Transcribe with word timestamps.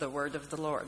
The 0.00 0.08
word 0.08 0.34
of 0.34 0.48
the 0.48 0.58
Lord. 0.58 0.86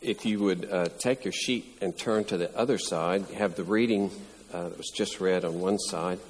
If 0.00 0.24
you 0.24 0.38
would 0.38 0.70
uh, 0.70 0.90
take 1.00 1.24
your 1.24 1.32
sheet 1.32 1.76
and 1.80 1.98
turn 1.98 2.22
to 2.26 2.36
the 2.36 2.56
other 2.56 2.78
side, 2.78 3.24
have 3.34 3.56
the 3.56 3.64
reading 3.64 4.12
uh, 4.54 4.68
that 4.68 4.78
was 4.78 4.92
just 4.94 5.20
read 5.20 5.44
on 5.44 5.60
one 5.60 5.80
side, 5.80 6.20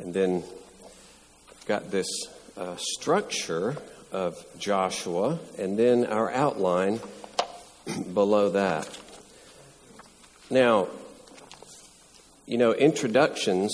and 0.00 0.14
then 0.14 0.44
got 1.68 1.90
this 1.90 2.08
uh, 2.56 2.74
structure 2.78 3.76
of 4.10 4.34
Joshua, 4.58 5.38
and 5.58 5.78
then 5.78 6.06
our 6.06 6.30
outline 6.30 6.98
below 8.14 8.48
that. 8.48 8.88
Now, 10.48 10.88
you 12.46 12.56
know, 12.56 12.72
introductions 12.72 13.70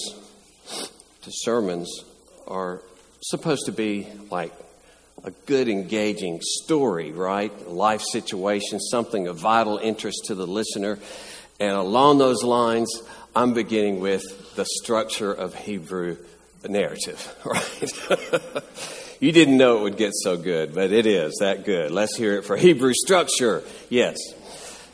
to 1.22 1.30
sermons 1.30 2.02
are 2.48 2.82
supposed 3.20 3.66
to 3.66 3.72
be 3.72 4.08
like 4.28 4.52
a 5.22 5.30
good, 5.46 5.68
engaging 5.68 6.40
story, 6.42 7.12
right? 7.12 7.70
life 7.70 8.02
situation, 8.02 8.80
something 8.80 9.28
of 9.28 9.36
vital 9.36 9.78
interest 9.78 10.24
to 10.24 10.34
the 10.34 10.48
listener. 10.48 10.98
And 11.60 11.76
along 11.76 12.18
those 12.18 12.42
lines, 12.42 12.90
I'm 13.36 13.54
beginning 13.54 14.00
with 14.00 14.56
the 14.56 14.66
structure 14.82 15.32
of 15.32 15.54
Hebrew 15.54 16.16
narrative, 16.68 17.34
right? 17.44 18.64
you 19.20 19.32
didn't 19.32 19.56
know 19.56 19.78
it 19.78 19.82
would 19.82 19.96
get 19.96 20.12
so 20.14 20.36
good, 20.36 20.74
but 20.74 20.92
it 20.92 21.06
is 21.06 21.38
that 21.40 21.64
good. 21.64 21.90
Let's 21.90 22.16
hear 22.16 22.34
it 22.38 22.44
for 22.44 22.56
Hebrew 22.56 22.92
structure. 22.94 23.62
Yes. 23.88 24.16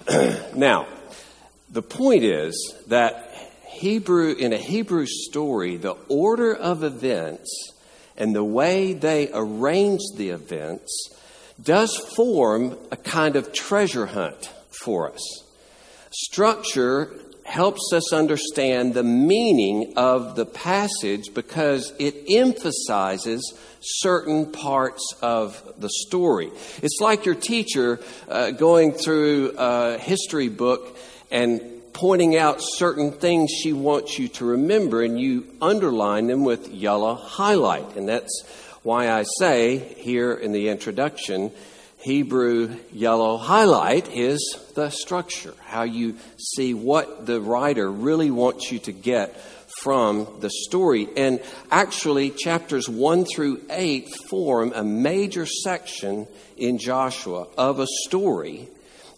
now, 0.54 0.86
the 1.70 1.82
point 1.82 2.24
is 2.24 2.74
that 2.88 3.30
Hebrew, 3.66 4.32
in 4.32 4.52
a 4.52 4.58
Hebrew 4.58 5.06
story, 5.06 5.76
the 5.76 5.96
order 6.08 6.54
of 6.54 6.82
events 6.82 7.50
and 8.16 8.34
the 8.34 8.44
way 8.44 8.92
they 8.92 9.30
arrange 9.32 10.00
the 10.16 10.30
events 10.30 11.08
does 11.62 11.96
form 12.16 12.76
a 12.90 12.96
kind 12.96 13.36
of 13.36 13.52
treasure 13.52 14.06
hunt 14.06 14.50
for 14.82 15.10
us. 15.10 15.44
Structure 16.10 17.18
helps 17.50 17.92
us 17.92 18.12
understand 18.12 18.94
the 18.94 19.02
meaning 19.02 19.92
of 19.96 20.36
the 20.36 20.46
passage 20.46 21.34
because 21.34 21.92
it 21.98 22.14
emphasizes 22.30 23.54
certain 23.80 24.52
parts 24.52 25.02
of 25.20 25.60
the 25.78 25.88
story. 26.06 26.50
It's 26.80 27.00
like 27.00 27.26
your 27.26 27.34
teacher 27.34 27.98
uh, 28.28 28.52
going 28.52 28.92
through 28.92 29.54
a 29.58 29.98
history 29.98 30.48
book 30.48 30.96
and 31.30 31.60
pointing 31.92 32.36
out 32.36 32.58
certain 32.60 33.10
things 33.10 33.50
she 33.50 33.72
wants 33.72 34.18
you 34.18 34.28
to 34.28 34.44
remember, 34.44 35.02
and 35.02 35.20
you 35.20 35.46
underline 35.60 36.28
them 36.28 36.44
with 36.44 36.68
yellow 36.68 37.14
highlight. 37.14 37.96
And 37.96 38.08
that's 38.08 38.44
why 38.82 39.10
I 39.10 39.24
say 39.38 39.78
here 39.78 40.32
in 40.32 40.52
the 40.52 40.68
introduction, 40.68 41.50
Hebrew 42.00 42.76
yellow 42.92 43.36
highlight 43.36 44.08
is 44.08 44.58
the 44.74 44.90
structure, 44.90 45.54
how 45.64 45.82
you 45.82 46.16
see 46.38 46.74
what 46.74 47.26
the 47.26 47.40
writer 47.40 47.90
really 47.90 48.30
wants 48.30 48.72
you 48.72 48.78
to 48.80 48.92
get 48.92 49.40
from 49.82 50.26
the 50.40 50.50
story. 50.50 51.08
And 51.16 51.40
actually, 51.70 52.30
chapters 52.30 52.88
1 52.88 53.26
through 53.26 53.62
8 53.70 54.08
form 54.28 54.72
a 54.74 54.82
major 54.82 55.46
section 55.46 56.26
in 56.56 56.78
Joshua 56.78 57.46
of 57.56 57.80
a 57.80 57.86
story 58.06 58.68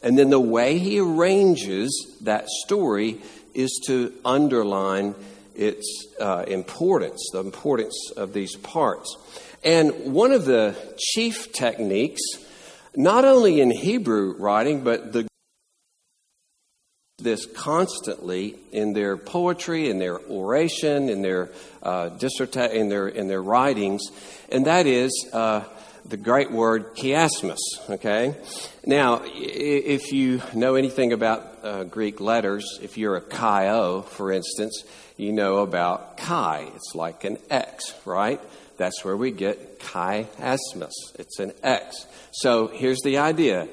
and 0.03 0.19
then 0.19 0.31
the 0.31 0.41
way 0.41 0.79
he 0.79 0.99
arranges 0.99 2.17
that 2.23 2.49
story 2.49 3.21
is 3.55 3.81
to 3.87 4.13
underline 4.25 5.15
its 5.55 6.07
uh, 6.21 6.45
importance, 6.49 7.25
the 7.33 7.41
importance 7.41 8.11
of 8.17 8.33
these 8.33 8.57
parts. 8.57 9.17
And 9.63 10.13
one 10.13 10.33
of 10.33 10.45
the 10.45 10.75
chief 10.99 11.53
techniques, 11.53 12.21
not 12.95 13.25
only 13.25 13.61
in 13.61 13.71
Hebrew 13.71 14.35
writing, 14.39 14.85
but 14.85 15.13
the 15.13 15.27
this 17.19 17.47
constantly 17.47 18.57
in 18.73 18.95
their 18.95 19.17
poetry, 19.17 19.89
in 19.89 19.99
their 19.99 20.19
oration, 20.19 21.09
in 21.09 21.23
their 21.23 21.51
uh, 21.83 22.11
disserta- 22.11 22.73
in 22.73 22.89
their 22.89 23.09
in 23.09 23.29
their 23.29 23.43
writings, 23.43 24.03
and 24.51 24.67
that 24.67 24.87
is 24.87 25.29
uh, 25.33 25.63
the 26.05 26.17
great 26.17 26.51
word 26.51 26.97
chiasmus, 26.97 27.59
okay? 27.89 28.35
Now, 28.85 29.23
if 29.25 30.13
you 30.13 30.43
know 30.53 30.75
anything 30.75 31.13
about 31.13 31.59
uh, 31.63 31.85
Greek 31.85 32.21
letters, 32.21 32.79
if 32.83 32.99
you're 32.99 33.17
a 33.17 33.21
chi-o, 33.21 34.03
for 34.03 34.33
instance, 34.33 34.83
you 35.17 35.33
know 35.33 35.59
about 35.59 36.17
chi. 36.17 36.69
It's 36.75 36.95
like 36.95 37.25
an 37.25 37.39
X, 37.49 37.95
right? 38.05 38.41
That's 38.83 39.05
where 39.05 39.17
we 39.17 39.31
get 39.31 39.79
chiasmus. 39.79 40.91
It's 41.17 41.39
an 41.39 41.53
X. 41.63 42.05
So 42.33 42.67
here's 42.67 42.99
the 43.05 43.19
idea. 43.19 43.69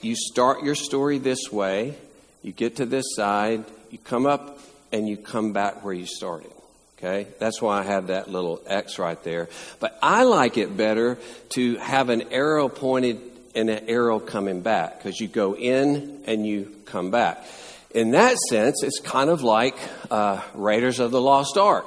You 0.00 0.16
start 0.16 0.62
your 0.62 0.74
story 0.74 1.18
this 1.18 1.52
way, 1.52 1.94
you 2.40 2.50
get 2.50 2.76
to 2.76 2.86
this 2.86 3.04
side, 3.14 3.62
you 3.90 3.98
come 3.98 4.24
up, 4.24 4.58
and 4.90 5.06
you 5.06 5.18
come 5.18 5.52
back 5.52 5.84
where 5.84 5.92
you 5.92 6.06
started. 6.06 6.50
Okay? 6.96 7.26
That's 7.38 7.60
why 7.60 7.80
I 7.80 7.82
have 7.82 8.06
that 8.06 8.30
little 8.30 8.58
X 8.66 8.98
right 8.98 9.22
there. 9.22 9.50
But 9.80 9.98
I 10.02 10.22
like 10.22 10.56
it 10.56 10.74
better 10.74 11.18
to 11.50 11.76
have 11.76 12.08
an 12.08 12.32
arrow 12.32 12.70
pointed 12.70 13.20
and 13.54 13.68
an 13.68 13.86
arrow 13.86 14.18
coming 14.18 14.62
back 14.62 14.96
because 14.96 15.20
you 15.20 15.28
go 15.28 15.54
in 15.54 16.22
and 16.26 16.46
you 16.46 16.74
come 16.86 17.10
back. 17.10 17.44
In 17.90 18.12
that 18.12 18.38
sense, 18.48 18.82
it's 18.82 18.98
kind 19.00 19.28
of 19.28 19.42
like 19.42 19.76
uh, 20.10 20.40
Raiders 20.54 21.00
of 21.00 21.10
the 21.10 21.20
Lost 21.20 21.58
Ark. 21.58 21.84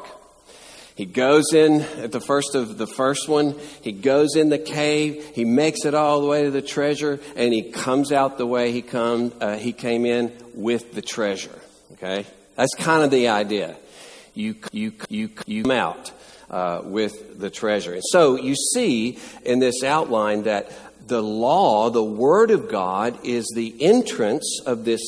He 0.97 1.05
goes 1.05 1.53
in 1.53 1.81
at 1.81 2.11
the 2.11 2.19
first 2.19 2.55
of 2.55 2.77
the 2.77 2.87
first 2.87 3.29
one. 3.29 3.55
He 3.81 3.91
goes 3.91 4.35
in 4.35 4.49
the 4.49 4.57
cave. 4.57 5.31
He 5.33 5.45
makes 5.45 5.85
it 5.85 5.93
all 5.93 6.21
the 6.21 6.27
way 6.27 6.43
to 6.43 6.51
the 6.51 6.61
treasure, 6.61 7.19
and 7.35 7.53
he 7.53 7.71
comes 7.71 8.11
out 8.11 8.37
the 8.37 8.47
way 8.47 8.71
he 8.71 8.81
come. 8.81 9.31
Uh, 9.39 9.57
he 9.57 9.73
came 9.73 10.05
in 10.05 10.35
with 10.55 10.93
the 10.93 11.01
treasure. 11.01 11.61
Okay, 11.93 12.25
that's 12.55 12.73
kind 12.75 13.03
of 13.03 13.11
the 13.11 13.29
idea 13.29 13.77
you, 14.37 14.55
you, 14.71 14.93
you, 15.09 15.29
you 15.45 15.63
come 15.63 15.71
out 15.71 16.11
uh, 16.49 16.81
with 16.83 17.39
the 17.39 17.49
treasure. 17.49 17.93
And 17.93 18.03
so 18.11 18.35
you 18.35 18.55
see 18.55 19.17
in 19.43 19.59
this 19.59 19.83
outline 19.83 20.43
that 20.43 20.71
the 21.07 21.21
law, 21.21 21.89
the 21.89 22.03
Word 22.03 22.51
of 22.51 22.69
God, 22.69 23.25
is 23.25 23.51
the 23.55 23.75
entrance 23.81 24.61
of 24.65 24.85
this 24.85 25.01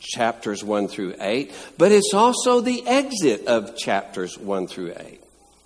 chapters 0.00 0.64
1 0.64 0.88
through 0.88 1.14
8, 1.20 1.52
but 1.78 1.92
it's 1.92 2.12
also 2.12 2.60
the 2.60 2.86
exit 2.86 3.46
of 3.46 3.76
chapters 3.76 4.36
1 4.36 4.66
through 4.66 4.94
8. 4.98 5.21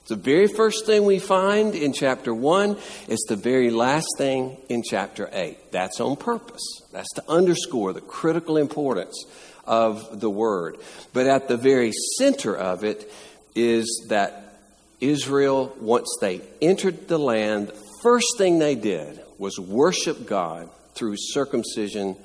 The 0.09 0.15
very 0.15 0.47
first 0.47 0.87
thing 0.87 1.05
we 1.05 1.19
find 1.19 1.75
in 1.75 1.93
chapter 1.93 2.33
1 2.33 2.77
is 3.09 3.19
the 3.28 3.34
very 3.34 3.71
last 3.71 4.06
thing 4.17 4.56
in 4.69 4.84
chapter 4.84 5.28
8. 5.33 5.72
That's 5.72 6.00
on 6.00 6.15
purpose. 6.15 6.62
That's 6.93 7.12
to 7.15 7.25
underscore 7.28 7.93
the 7.93 8.00
critical 8.00 8.56
importance 8.56 9.25
of 9.65 10.21
the 10.21 10.31
word. 10.31 10.77
But 11.12 11.27
at 11.27 11.49
the 11.49 11.56
very 11.56 11.91
center 12.19 12.56
of 12.56 12.84
it 12.84 13.12
is 13.56 14.06
that 14.09 14.61
Israel, 15.00 15.75
once 15.81 16.09
they 16.21 16.41
entered 16.62 17.09
the 17.09 17.19
land, 17.19 17.73
first 18.00 18.38
thing 18.38 18.61
they 18.61 18.77
did 18.77 19.21
was 19.38 19.59
worship 19.59 20.25
God 20.25 20.71
through 20.94 21.17
circumcision 21.19 22.17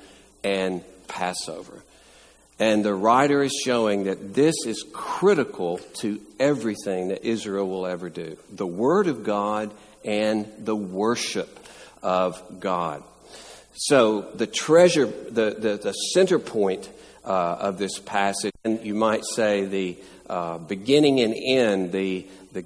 and 0.44 0.84
Passover. 1.08 1.82
And 2.62 2.84
the 2.84 2.94
writer 2.94 3.42
is 3.42 3.60
showing 3.64 4.04
that 4.04 4.34
this 4.34 4.54
is 4.66 4.84
critical 4.92 5.78
to 5.94 6.20
everything 6.38 7.08
that 7.08 7.24
Israel 7.24 7.68
will 7.68 7.88
ever 7.88 8.08
do 8.08 8.36
the 8.52 8.64
Word 8.64 9.08
of 9.08 9.24
God 9.24 9.72
and 10.04 10.46
the 10.60 10.76
worship 10.76 11.58
of 12.04 12.40
God. 12.60 13.02
So, 13.74 14.20
the 14.20 14.46
treasure, 14.46 15.06
the, 15.06 15.56
the, 15.58 15.76
the 15.76 15.92
center 16.14 16.38
point 16.38 16.88
uh, 17.24 17.56
of 17.58 17.78
this 17.78 17.98
passage. 17.98 18.52
And 18.64 18.86
you 18.86 18.94
might 18.94 19.24
say 19.24 19.64
the 19.64 19.96
uh, 20.30 20.58
beginning 20.58 21.18
and 21.18 21.34
end, 21.34 21.90
the, 21.90 22.28
the, 22.52 22.64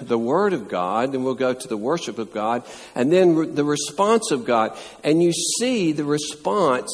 the 0.00 0.18
Word 0.18 0.52
of 0.52 0.68
God, 0.68 1.14
and 1.14 1.24
we'll 1.24 1.34
go 1.34 1.52
to 1.52 1.66
the 1.66 1.76
worship 1.76 2.20
of 2.20 2.32
God, 2.32 2.62
and 2.94 3.10
then 3.10 3.34
re- 3.34 3.46
the 3.48 3.64
response 3.64 4.30
of 4.30 4.44
God. 4.44 4.78
And 5.02 5.20
you 5.20 5.32
see 5.32 5.90
the 5.90 6.04
response 6.04 6.92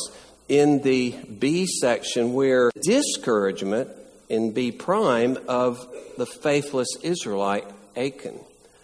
in 0.48 0.82
the 0.82 1.12
B 1.38 1.66
section 1.66 2.32
where 2.32 2.70
discouragement 2.82 3.90
in 4.28 4.52
B 4.52 4.72
prime 4.72 5.38
of 5.46 5.78
the 6.16 6.26
faithless 6.26 6.88
Israelite 7.02 7.66
Achan. 7.96 8.38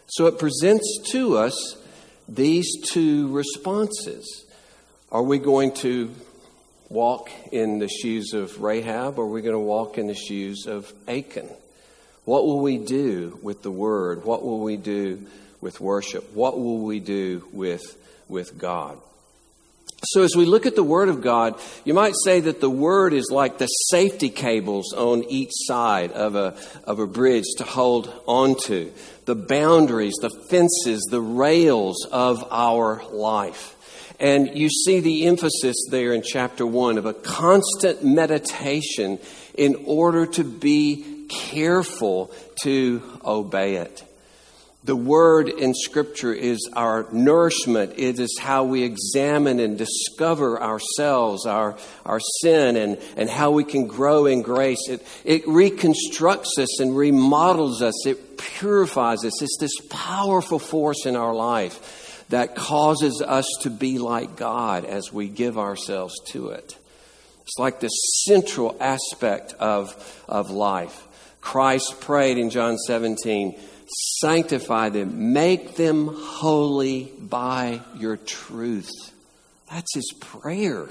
So 0.06 0.26
it 0.26 0.38
presents 0.38 0.98
to 1.10 1.36
us 1.38 1.76
these 2.28 2.80
two 2.88 3.32
responses. 3.32 4.44
Are 5.10 5.22
we 5.22 5.38
going 5.38 5.72
to 5.76 6.14
walk 6.88 7.30
in 7.52 7.78
the 7.78 7.88
shoes 7.88 8.32
of 8.34 8.60
Rahab 8.60 9.18
or 9.18 9.24
are 9.24 9.28
we 9.28 9.42
going 9.42 9.54
to 9.54 9.58
walk 9.58 9.98
in 9.98 10.06
the 10.06 10.14
shoes 10.14 10.66
of 10.66 10.92
Achan? 11.08 11.48
What 12.24 12.44
will 12.44 12.60
we 12.60 12.78
do 12.78 13.38
with 13.42 13.62
the 13.62 13.70
word? 13.70 14.24
What 14.24 14.42
will 14.42 14.60
we 14.60 14.76
do 14.76 15.26
with 15.60 15.80
worship? 15.80 16.32
What 16.34 16.58
will 16.58 16.78
we 16.78 17.00
do 17.00 17.46
with, 17.52 17.82
with 18.28 18.58
God? 18.58 18.98
So, 20.06 20.22
as 20.22 20.36
we 20.36 20.44
look 20.44 20.66
at 20.66 20.76
the 20.76 20.84
Word 20.84 21.08
of 21.08 21.22
God, 21.22 21.58
you 21.84 21.94
might 21.94 22.14
say 22.24 22.40
that 22.40 22.60
the 22.60 22.70
Word 22.70 23.12
is 23.12 23.30
like 23.30 23.58
the 23.58 23.66
safety 23.66 24.28
cables 24.28 24.92
on 24.92 25.24
each 25.24 25.52
side 25.52 26.12
of 26.12 26.34
a, 26.34 26.56
of 26.84 26.98
a 26.98 27.06
bridge 27.06 27.44
to 27.58 27.64
hold 27.64 28.12
onto, 28.26 28.92
the 29.24 29.34
boundaries, 29.34 30.14
the 30.20 30.30
fences, 30.50 31.06
the 31.10 31.20
rails 31.20 32.06
of 32.12 32.46
our 32.50 33.02
life. 33.10 33.76
And 34.20 34.56
you 34.56 34.68
see 34.68 35.00
the 35.00 35.26
emphasis 35.26 35.76
there 35.90 36.12
in 36.12 36.22
chapter 36.22 36.66
1 36.66 36.98
of 36.98 37.06
a 37.06 37.14
constant 37.14 38.04
meditation 38.04 39.18
in 39.54 39.84
order 39.86 40.26
to 40.26 40.44
be 40.44 41.26
careful 41.28 42.30
to 42.62 43.02
obey 43.24 43.76
it. 43.76 44.04
The 44.84 44.94
word 44.94 45.48
in 45.48 45.72
Scripture 45.72 46.34
is 46.34 46.68
our 46.74 47.06
nourishment. 47.10 47.94
It 47.96 48.20
is 48.20 48.36
how 48.38 48.64
we 48.64 48.82
examine 48.82 49.58
and 49.58 49.78
discover 49.78 50.62
ourselves, 50.62 51.46
our, 51.46 51.78
our 52.04 52.20
sin, 52.42 52.76
and, 52.76 52.98
and 53.16 53.30
how 53.30 53.52
we 53.52 53.64
can 53.64 53.86
grow 53.86 54.26
in 54.26 54.42
grace. 54.42 54.90
It, 54.90 55.06
it 55.24 55.48
reconstructs 55.48 56.58
us 56.58 56.80
and 56.80 56.94
remodels 56.94 57.80
us. 57.80 58.06
It 58.06 58.36
purifies 58.36 59.24
us. 59.24 59.40
It's 59.40 59.56
this 59.58 59.74
powerful 59.88 60.58
force 60.58 61.06
in 61.06 61.16
our 61.16 61.34
life 61.34 62.26
that 62.28 62.54
causes 62.54 63.22
us 63.26 63.46
to 63.62 63.70
be 63.70 63.96
like 63.96 64.36
God 64.36 64.84
as 64.84 65.10
we 65.10 65.28
give 65.28 65.56
ourselves 65.56 66.14
to 66.28 66.48
it. 66.48 66.76
It's 67.40 67.58
like 67.58 67.80
the 67.80 67.88
central 67.88 68.76
aspect 68.80 69.54
of, 69.54 70.24
of 70.28 70.50
life. 70.50 71.08
Christ 71.40 72.02
prayed 72.02 72.36
in 72.36 72.50
John 72.50 72.76
17 72.76 73.58
sanctify 74.18 74.88
them, 74.90 75.32
make 75.32 75.76
them 75.76 76.08
holy 76.08 77.12
by 77.18 77.80
your 77.96 78.16
truth. 78.16 78.90
That's 79.70 79.94
his 79.94 80.12
prayer. 80.20 80.88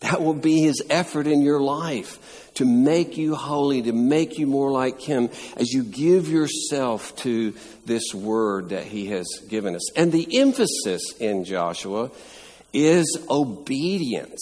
That 0.00 0.22
will 0.22 0.34
be 0.34 0.60
his 0.60 0.82
effort 0.88 1.26
in 1.26 1.42
your 1.42 1.60
life 1.60 2.50
to 2.54 2.64
make 2.64 3.16
you 3.18 3.34
holy, 3.34 3.82
to 3.82 3.92
make 3.92 4.38
you 4.38 4.46
more 4.46 4.70
like 4.70 5.00
him 5.00 5.28
as 5.56 5.70
you 5.72 5.84
give 5.84 6.28
yourself 6.28 7.14
to 7.16 7.54
this 7.84 8.14
word 8.14 8.70
that 8.70 8.84
he 8.84 9.06
has 9.08 9.26
given 9.48 9.74
us. 9.74 9.92
And 9.96 10.10
the 10.10 10.38
emphasis 10.38 11.02
in 11.18 11.44
Joshua 11.44 12.10
is 12.72 13.18
obedience 13.28 14.40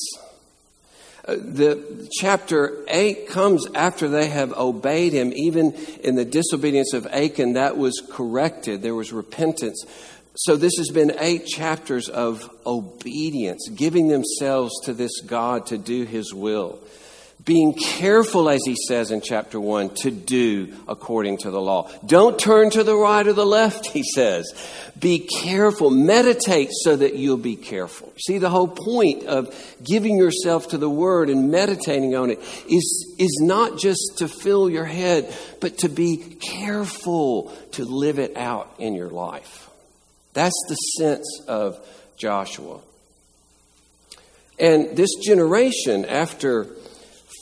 the 1.36 2.08
chapter 2.10 2.84
8 2.88 3.28
comes 3.28 3.66
after 3.74 4.08
they 4.08 4.28
have 4.28 4.52
obeyed 4.52 5.12
him 5.12 5.32
even 5.34 5.72
in 6.02 6.14
the 6.14 6.24
disobedience 6.24 6.94
of 6.94 7.06
achan 7.06 7.52
that 7.52 7.76
was 7.76 8.02
corrected. 8.10 8.82
There 8.82 8.94
was 8.94 9.12
repentance. 9.12 9.84
So 10.36 10.54
this 10.54 10.76
has 10.78 10.90
been 10.90 11.16
eight 11.18 11.46
chapters 11.46 12.08
of 12.08 12.48
obedience 12.64 13.68
giving 13.74 14.06
themselves 14.06 14.72
to 14.84 14.94
this 14.94 15.20
god 15.22 15.66
to 15.66 15.78
do 15.78 16.04
his 16.04 16.32
will 16.32 16.78
being 17.48 17.72
careful, 17.72 18.50
as 18.50 18.60
he 18.66 18.76
says 18.76 19.10
in 19.10 19.22
chapter 19.22 19.58
1, 19.58 19.94
to 20.02 20.10
do 20.10 20.76
according 20.86 21.38
to 21.38 21.50
the 21.50 21.60
law. 21.60 21.90
Don't 22.04 22.38
turn 22.38 22.68
to 22.68 22.84
the 22.84 22.94
right 22.94 23.26
or 23.26 23.32
the 23.32 23.46
left, 23.46 23.86
he 23.86 24.02
says. 24.02 24.52
Be 25.00 25.20
careful. 25.20 25.88
Meditate 25.88 26.68
so 26.82 26.94
that 26.94 27.14
you'll 27.14 27.38
be 27.38 27.56
careful. 27.56 28.12
See, 28.18 28.36
the 28.36 28.50
whole 28.50 28.68
point 28.68 29.24
of 29.24 29.54
giving 29.82 30.18
yourself 30.18 30.68
to 30.68 30.78
the 30.78 30.90
word 30.90 31.30
and 31.30 31.50
meditating 31.50 32.14
on 32.14 32.30
it 32.30 32.38
is, 32.68 33.16
is 33.18 33.40
not 33.42 33.78
just 33.78 34.18
to 34.18 34.28
fill 34.28 34.68
your 34.68 34.84
head, 34.84 35.34
but 35.58 35.78
to 35.78 35.88
be 35.88 36.18
careful 36.18 37.50
to 37.72 37.86
live 37.86 38.18
it 38.18 38.36
out 38.36 38.74
in 38.78 38.94
your 38.94 39.08
life. 39.08 39.70
That's 40.34 40.62
the 40.68 40.74
sense 40.74 41.42
of 41.48 41.82
Joshua. 42.18 42.80
And 44.60 44.96
this 44.96 45.14
generation, 45.24 46.04
after 46.04 46.66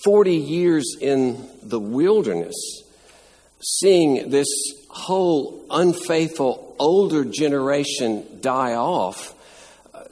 40 0.07 0.37
years 0.37 0.97
in 1.01 1.49
the 1.65 1.81
wilderness, 1.81 2.55
seeing 3.61 4.31
this 4.31 4.47
whole 4.89 5.67
unfaithful 5.69 6.77
older 6.79 7.25
generation 7.25 8.25
die 8.41 8.75
off, 8.75 9.35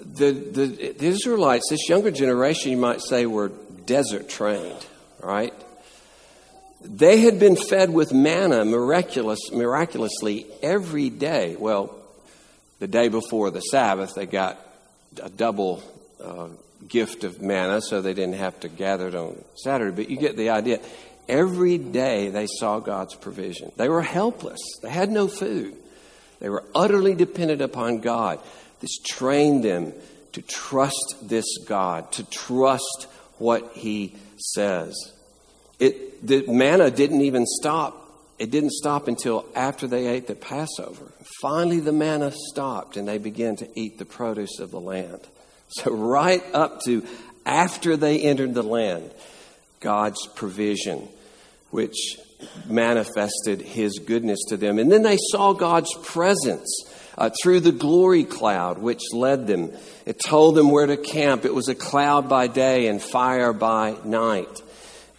the, 0.00 0.32
the, 0.32 0.66
the, 0.98 1.06
Israelites, 1.06 1.70
this 1.70 1.88
younger 1.88 2.10
generation, 2.10 2.72
you 2.72 2.76
might 2.76 3.02
say, 3.02 3.24
were 3.24 3.52
desert 3.86 4.28
trained, 4.28 4.84
right? 5.22 5.54
They 6.82 7.20
had 7.20 7.38
been 7.38 7.54
fed 7.54 7.90
with 7.90 8.12
manna 8.12 8.64
miraculous, 8.64 9.52
miraculously 9.52 10.46
every 10.60 11.08
day. 11.08 11.54
Well, 11.56 11.96
the 12.80 12.88
day 12.88 13.08
before 13.08 13.52
the 13.52 13.60
Sabbath, 13.60 14.14
they 14.16 14.26
got 14.26 14.58
a 15.22 15.30
double 15.30 15.84
uh, 16.20 16.48
gift 16.88 17.24
of 17.24 17.40
manna, 17.40 17.80
so 17.80 18.00
they 18.00 18.14
didn't 18.14 18.36
have 18.36 18.58
to 18.60 18.68
gather 18.68 19.08
it 19.08 19.14
on 19.14 19.42
Saturday. 19.56 19.94
But 19.94 20.10
you 20.10 20.16
get 20.16 20.36
the 20.36 20.50
idea. 20.50 20.80
Every 21.28 21.78
day 21.78 22.28
they 22.28 22.46
saw 22.46 22.80
God's 22.80 23.14
provision. 23.14 23.72
They 23.76 23.88
were 23.88 24.02
helpless, 24.02 24.60
they 24.82 24.90
had 24.90 25.10
no 25.10 25.28
food. 25.28 25.76
They 26.40 26.48
were 26.48 26.64
utterly 26.74 27.14
dependent 27.14 27.62
upon 27.62 28.00
God. 28.00 28.38
This 28.80 28.98
trained 28.98 29.64
them 29.64 29.94
to 30.32 30.42
trust 30.42 31.16
this 31.22 31.46
God, 31.66 32.12
to 32.12 32.24
trust 32.24 33.06
what 33.38 33.72
He 33.72 34.14
says. 34.36 34.94
It, 35.78 36.26
the 36.26 36.44
manna 36.46 36.90
didn't 36.90 37.22
even 37.22 37.46
stop. 37.46 38.00
It 38.38 38.50
didn't 38.50 38.72
stop 38.72 39.06
until 39.06 39.46
after 39.54 39.86
they 39.86 40.08
ate 40.08 40.26
the 40.26 40.34
Passover. 40.34 41.12
Finally, 41.40 41.80
the 41.80 41.92
manna 41.92 42.32
stopped 42.50 42.96
and 42.96 43.06
they 43.06 43.18
began 43.18 43.56
to 43.56 43.68
eat 43.78 43.98
the 43.98 44.04
produce 44.04 44.58
of 44.58 44.70
the 44.70 44.80
land. 44.80 45.20
So, 45.82 45.92
right 45.92 46.44
up 46.54 46.82
to 46.82 47.04
after 47.44 47.96
they 47.96 48.20
entered 48.20 48.54
the 48.54 48.62
land, 48.62 49.10
God's 49.80 50.26
provision, 50.36 51.08
which 51.70 52.16
manifested 52.66 53.60
his 53.60 53.98
goodness 53.98 54.38
to 54.48 54.56
them. 54.56 54.78
And 54.78 54.90
then 54.90 55.02
they 55.02 55.18
saw 55.30 55.52
God's 55.52 55.92
presence 56.04 56.84
uh, 57.16 57.30
through 57.42 57.60
the 57.60 57.72
glory 57.72 58.24
cloud, 58.24 58.78
which 58.78 59.02
led 59.12 59.46
them. 59.46 59.72
It 60.06 60.20
told 60.20 60.54
them 60.54 60.70
where 60.70 60.86
to 60.86 60.96
camp. 60.96 61.44
It 61.44 61.54
was 61.54 61.68
a 61.68 61.74
cloud 61.74 62.28
by 62.28 62.46
day 62.46 62.88
and 62.88 63.00
fire 63.00 63.52
by 63.52 63.96
night. 64.04 64.62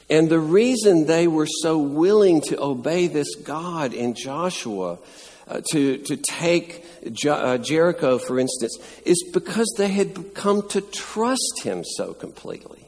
And 0.10 0.30
the 0.30 0.40
reason 0.40 1.06
they 1.06 1.28
were 1.28 1.48
so 1.48 1.80
willing 1.80 2.42
to 2.42 2.62
obey 2.62 3.08
this 3.08 3.36
God 3.36 3.94
in 3.94 4.14
Joshua 4.14 5.00
uh, 5.48 5.62
to, 5.72 5.98
to 5.98 6.18
take 6.18 6.86
uh, 7.28 7.58
Jericho, 7.58 8.18
for 8.18 8.40
instance, 8.40 8.78
is 9.06 9.24
because 9.34 9.74
they 9.78 9.90
had 9.90 10.34
come 10.34 10.68
to 10.70 10.82
trust 10.82 11.62
him 11.64 11.84
so 11.84 12.14
completely. 12.14 12.86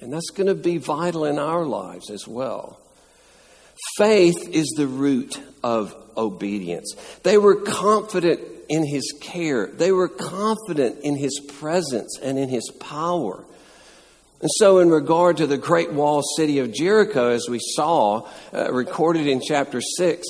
And 0.00 0.12
that's 0.12 0.30
going 0.30 0.46
to 0.46 0.54
be 0.54 0.78
vital 0.78 1.24
in 1.24 1.38
our 1.38 1.64
lives 1.64 2.10
as 2.10 2.26
well. 2.28 2.78
Faith 3.96 4.48
is 4.50 4.68
the 4.76 4.86
root 4.86 5.40
of 5.62 5.94
obedience. 6.16 6.94
They 7.22 7.38
were 7.38 7.56
confident 7.56 8.40
in 8.68 8.86
his 8.86 9.14
care, 9.20 9.66
they 9.66 9.92
were 9.92 10.08
confident 10.08 11.00
in 11.02 11.16
his 11.16 11.40
presence 11.58 12.18
and 12.22 12.38
in 12.38 12.50
his 12.50 12.70
power. 12.80 13.44
And 14.40 14.50
so, 14.56 14.78
in 14.78 14.90
regard 14.90 15.38
to 15.38 15.46
the 15.46 15.56
great 15.56 15.92
wall 15.92 16.22
city 16.36 16.60
of 16.60 16.72
Jericho, 16.72 17.30
as 17.30 17.48
we 17.48 17.58
saw 17.60 18.28
uh, 18.52 18.72
recorded 18.72 19.26
in 19.26 19.40
chapter 19.40 19.80
6, 19.80 20.22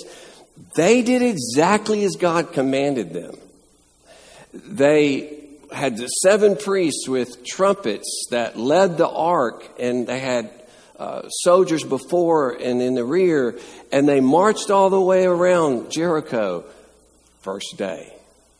they 0.75 1.03
did 1.03 1.23
exactly 1.23 2.05
as 2.05 2.17
God 2.17 2.53
commanded 2.53 3.13
them. 3.13 3.37
They 4.53 5.39
had 5.73 5.97
the 5.97 6.07
seven 6.07 6.57
priests 6.57 7.09
with 7.09 7.45
trumpets 7.45 8.27
that 8.31 8.59
led 8.59 8.97
the 8.97 9.09
ark, 9.09 9.69
and 9.79 10.07
they 10.07 10.19
had 10.19 10.51
uh, 10.99 11.29
soldiers 11.29 11.85
before 11.85 12.53
and 12.53 12.83
in 12.83 12.95
the 12.95 13.05
rear, 13.05 13.59
and 13.93 14.09
they 14.09 14.21
marched 14.21 14.71
all 14.71 14.91
the 14.91 15.01
way 15.01 15.25
around 15.27 15.91
Jericho 15.91 16.65
first 17.43 17.77
day. 17.77 18.13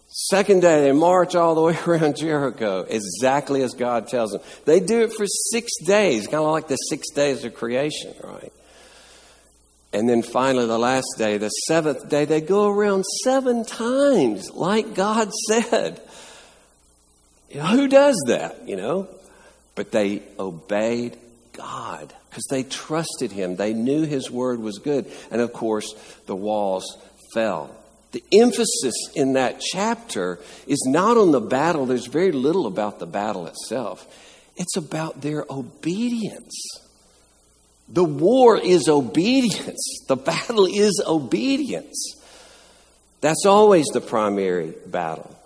Second 0.09 0.63
day, 0.63 0.83
they 0.83 0.93
march 0.93 1.35
all 1.35 1.55
the 1.55 1.63
way 1.63 1.79
around 1.87 2.17
Jericho, 2.17 2.87
exactly 2.89 3.63
as 3.63 3.75
God 3.75 4.09
tells 4.09 4.33
them. 4.33 4.41
They 4.65 4.81
do 4.81 5.03
it 5.03 5.13
for 5.13 5.27
six 5.27 5.71
days, 5.85 6.27
kind 6.27 6.45
of 6.45 6.51
like 6.51 6.69
the 6.69 6.77
six 6.77 7.11
days 7.11 7.45
of 7.45 7.55
creation, 7.55 8.15
right? 8.23 8.53
And 9.93 10.09
then 10.09 10.23
finally, 10.23 10.67
the 10.67 10.79
last 10.79 11.15
day, 11.17 11.39
the 11.39 11.49
seventh 11.49 12.09
day, 12.09 12.25
they 12.27 12.41
go 12.41 12.69
around 12.69 13.05
seven 13.25 13.65
times, 13.65 14.51
like 14.51 14.95
God 14.95 15.33
said. 15.49 16.01
You 17.49 17.61
know, 17.61 17.67
who 17.67 17.89
does 17.89 18.23
that, 18.27 18.69
you 18.69 18.77
know? 18.77 19.09
But 19.75 19.91
they 19.91 20.23
obeyed 20.39 21.17
God 21.53 22.13
because 22.29 22.45
they 22.51 22.63
trusted 22.65 23.33
Him. 23.33 23.57
They 23.57 23.73
knew 23.73 24.03
His 24.03 24.31
word 24.31 24.61
was 24.61 24.79
good. 24.79 25.11
And 25.31 25.41
of 25.41 25.53
course, 25.55 25.95
the 26.27 26.37
walls 26.37 26.85
fell. 27.33 27.75
The 28.13 28.25
emphasis 28.33 28.95
in 29.15 29.35
that 29.35 29.61
chapter 29.61 30.39
is 30.67 30.83
not 30.87 31.17
on 31.17 31.33
the 31.33 31.41
battle, 31.41 31.87
there's 31.87 32.07
very 32.07 32.33
little 32.33 32.67
about 32.67 32.99
the 32.99 33.07
battle 33.07 33.47
itself. 33.47 34.07
It's 34.57 34.77
about 34.77 35.21
their 35.21 35.45
obedience. 35.49 36.55
The 37.89 38.05
war 38.05 38.59
is 38.59 38.89
obedience. 38.89 39.85
The 40.09 40.17
battle 40.17 40.65
is 40.65 41.03
obedience. 41.07 42.15
That's 43.21 43.45
always 43.45 43.85
the 43.93 44.01
primary 44.01 44.73
battle. 44.87 45.37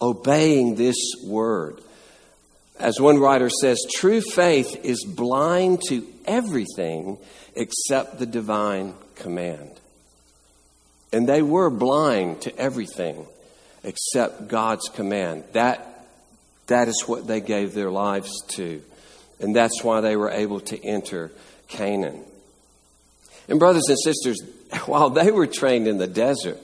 Obeying 0.00 0.76
this 0.76 0.96
word. 1.24 1.80
As 2.78 3.00
one 3.00 3.18
writer 3.18 3.50
says, 3.50 3.84
true 3.96 4.20
faith 4.20 4.84
is 4.84 5.04
blind 5.04 5.82
to 5.88 6.06
everything 6.26 7.18
except 7.56 8.20
the 8.20 8.26
divine 8.26 8.94
command. 9.16 9.70
And 11.12 11.28
they 11.28 11.42
were 11.42 11.70
blind 11.70 12.42
to 12.42 12.56
everything 12.58 13.26
except 13.82 14.48
God's 14.48 14.88
command. 14.88 15.44
That, 15.52 16.06
that 16.68 16.88
is 16.88 17.02
what 17.06 17.26
they 17.26 17.40
gave 17.40 17.74
their 17.74 17.90
lives 17.90 18.30
to. 18.50 18.82
And 19.40 19.54
that's 19.54 19.82
why 19.82 20.00
they 20.00 20.16
were 20.16 20.30
able 20.30 20.60
to 20.60 20.84
enter 20.84 21.30
Canaan. 21.68 22.24
And, 23.48 23.58
brothers 23.58 23.84
and 23.88 23.98
sisters, 24.02 24.40
while 24.86 25.10
they 25.10 25.30
were 25.30 25.46
trained 25.46 25.86
in 25.86 25.98
the 25.98 26.06
desert, 26.06 26.58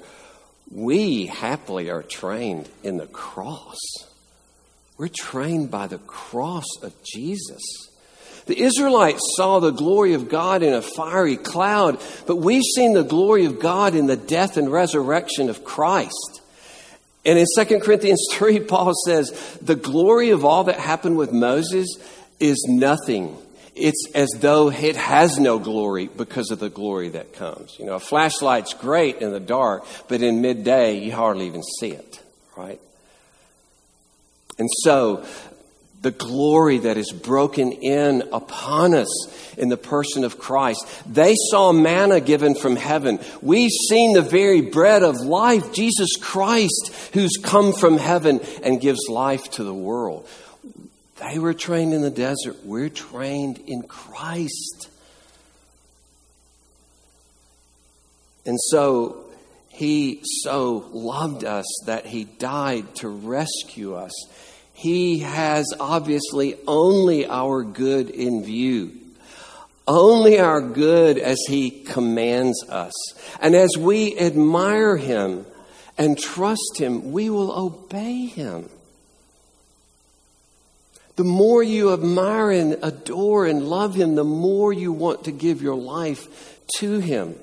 we 0.70 1.26
happily 1.26 1.90
are 1.90 2.02
trained 2.02 2.68
in 2.82 2.96
the 2.96 3.06
cross. 3.06 3.78
We're 4.96 5.08
trained 5.08 5.70
by 5.70 5.86
the 5.86 5.98
cross 5.98 6.66
of 6.82 6.94
Jesus. 7.02 7.62
The 8.46 8.60
Israelites 8.60 9.22
saw 9.36 9.58
the 9.58 9.70
glory 9.70 10.14
of 10.14 10.28
God 10.28 10.62
in 10.62 10.72
a 10.72 10.82
fiery 10.82 11.36
cloud, 11.36 12.00
but 12.26 12.36
we've 12.36 12.62
seen 12.62 12.94
the 12.94 13.02
glory 13.02 13.44
of 13.44 13.60
God 13.60 13.94
in 13.94 14.06
the 14.06 14.16
death 14.16 14.56
and 14.56 14.70
resurrection 14.70 15.48
of 15.48 15.64
Christ. 15.64 16.40
And 17.24 17.38
in 17.38 17.46
2 17.56 17.80
Corinthians 17.80 18.26
3, 18.32 18.60
Paul 18.60 18.92
says, 19.06 19.58
The 19.60 19.76
glory 19.76 20.30
of 20.30 20.44
all 20.44 20.64
that 20.64 20.78
happened 20.78 21.16
with 21.16 21.32
Moses 21.32 21.88
is 22.38 22.66
nothing. 22.68 23.36
It's 23.80 24.06
as 24.14 24.28
though 24.36 24.70
it 24.70 24.96
has 24.96 25.38
no 25.38 25.58
glory 25.58 26.06
because 26.06 26.50
of 26.50 26.58
the 26.58 26.70
glory 26.70 27.10
that 27.10 27.32
comes. 27.32 27.76
You 27.78 27.86
know, 27.86 27.94
a 27.94 28.00
flashlight's 28.00 28.74
great 28.74 29.18
in 29.18 29.32
the 29.32 29.40
dark, 29.40 29.84
but 30.08 30.22
in 30.22 30.40
midday, 30.40 30.98
you 30.98 31.12
hardly 31.12 31.46
even 31.46 31.62
see 31.62 31.90
it, 31.90 32.22
right? 32.56 32.80
And 34.58 34.68
so, 34.84 35.24
the 36.02 36.10
glory 36.10 36.78
that 36.78 36.96
is 36.96 37.12
broken 37.12 37.72
in 37.72 38.22
upon 38.32 38.94
us 38.94 39.54
in 39.58 39.68
the 39.68 39.76
person 39.76 40.24
of 40.24 40.38
Christ. 40.38 40.86
They 41.06 41.34
saw 41.50 41.72
manna 41.72 42.20
given 42.20 42.54
from 42.54 42.76
heaven. 42.76 43.18
We've 43.42 43.70
seen 43.88 44.14
the 44.14 44.22
very 44.22 44.62
bread 44.62 45.02
of 45.02 45.16
life, 45.16 45.72
Jesus 45.74 46.16
Christ, 46.18 47.10
who's 47.12 47.36
come 47.42 47.74
from 47.74 47.98
heaven 47.98 48.40
and 48.62 48.80
gives 48.80 49.00
life 49.10 49.50
to 49.52 49.64
the 49.64 49.74
world. 49.74 50.26
They 51.20 51.38
were 51.38 51.54
trained 51.54 51.92
in 51.92 52.02
the 52.02 52.10
desert. 52.10 52.64
We're 52.64 52.88
trained 52.88 53.58
in 53.66 53.82
Christ. 53.82 54.88
And 58.46 58.58
so 58.70 59.26
he 59.68 60.20
so 60.42 60.88
loved 60.92 61.44
us 61.44 61.66
that 61.86 62.06
he 62.06 62.24
died 62.24 62.94
to 62.96 63.08
rescue 63.08 63.94
us. 63.94 64.12
He 64.72 65.18
has 65.18 65.66
obviously 65.78 66.56
only 66.66 67.26
our 67.26 67.62
good 67.62 68.08
in 68.08 68.42
view. 68.42 68.92
Only 69.86 70.38
our 70.38 70.62
good 70.62 71.18
as 71.18 71.38
He 71.48 71.70
commands 71.70 72.64
us. 72.68 72.92
And 73.40 73.56
as 73.56 73.76
we 73.76 74.16
admire 74.18 74.96
Him 74.96 75.46
and 75.98 76.16
trust 76.16 76.76
Him, 76.78 77.10
we 77.12 77.28
will 77.28 77.52
obey 77.52 78.26
Him. 78.26 78.70
The 81.20 81.24
more 81.24 81.62
you 81.62 81.92
admire 81.92 82.50
and 82.50 82.78
adore 82.82 83.44
and 83.44 83.68
love 83.68 83.94
Him, 83.94 84.14
the 84.14 84.24
more 84.24 84.72
you 84.72 84.90
want 84.90 85.24
to 85.24 85.30
give 85.30 85.60
your 85.60 85.74
life 85.74 86.58
to 86.78 86.98
Him. 86.98 87.34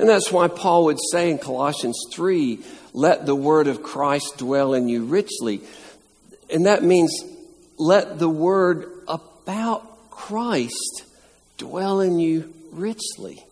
And 0.00 0.08
that's 0.08 0.32
why 0.32 0.48
Paul 0.48 0.86
would 0.86 0.98
say 1.12 1.30
in 1.30 1.38
Colossians 1.38 1.96
3 2.12 2.58
let 2.92 3.24
the 3.24 3.36
word 3.36 3.68
of 3.68 3.84
Christ 3.84 4.38
dwell 4.38 4.74
in 4.74 4.88
you 4.88 5.04
richly. 5.04 5.60
And 6.52 6.66
that 6.66 6.82
means 6.82 7.12
let 7.78 8.18
the 8.18 8.28
word 8.28 8.90
about 9.06 10.10
Christ 10.10 11.04
dwell 11.58 12.00
in 12.00 12.18
you 12.18 12.52
richly. 12.72 13.44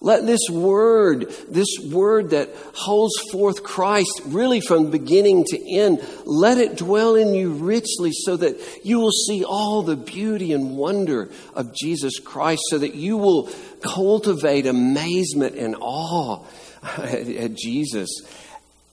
Let 0.00 0.26
this 0.26 0.50
word, 0.50 1.30
this 1.48 1.78
word 1.82 2.30
that 2.30 2.50
holds 2.74 3.14
forth 3.32 3.62
Christ 3.62 4.20
really 4.26 4.60
from 4.60 4.90
beginning 4.90 5.44
to 5.48 5.74
end, 5.74 6.06
let 6.26 6.58
it 6.58 6.76
dwell 6.76 7.14
in 7.14 7.34
you 7.34 7.52
richly 7.52 8.10
so 8.12 8.36
that 8.36 8.60
you 8.84 9.00
will 9.00 9.10
see 9.10 9.42
all 9.42 9.82
the 9.82 9.96
beauty 9.96 10.52
and 10.52 10.76
wonder 10.76 11.30
of 11.54 11.74
Jesus 11.74 12.18
Christ, 12.18 12.62
so 12.68 12.78
that 12.78 12.94
you 12.94 13.16
will 13.16 13.48
cultivate 13.82 14.66
amazement 14.66 15.56
and 15.56 15.74
awe 15.80 16.44
at 16.82 17.54
Jesus, 17.54 18.10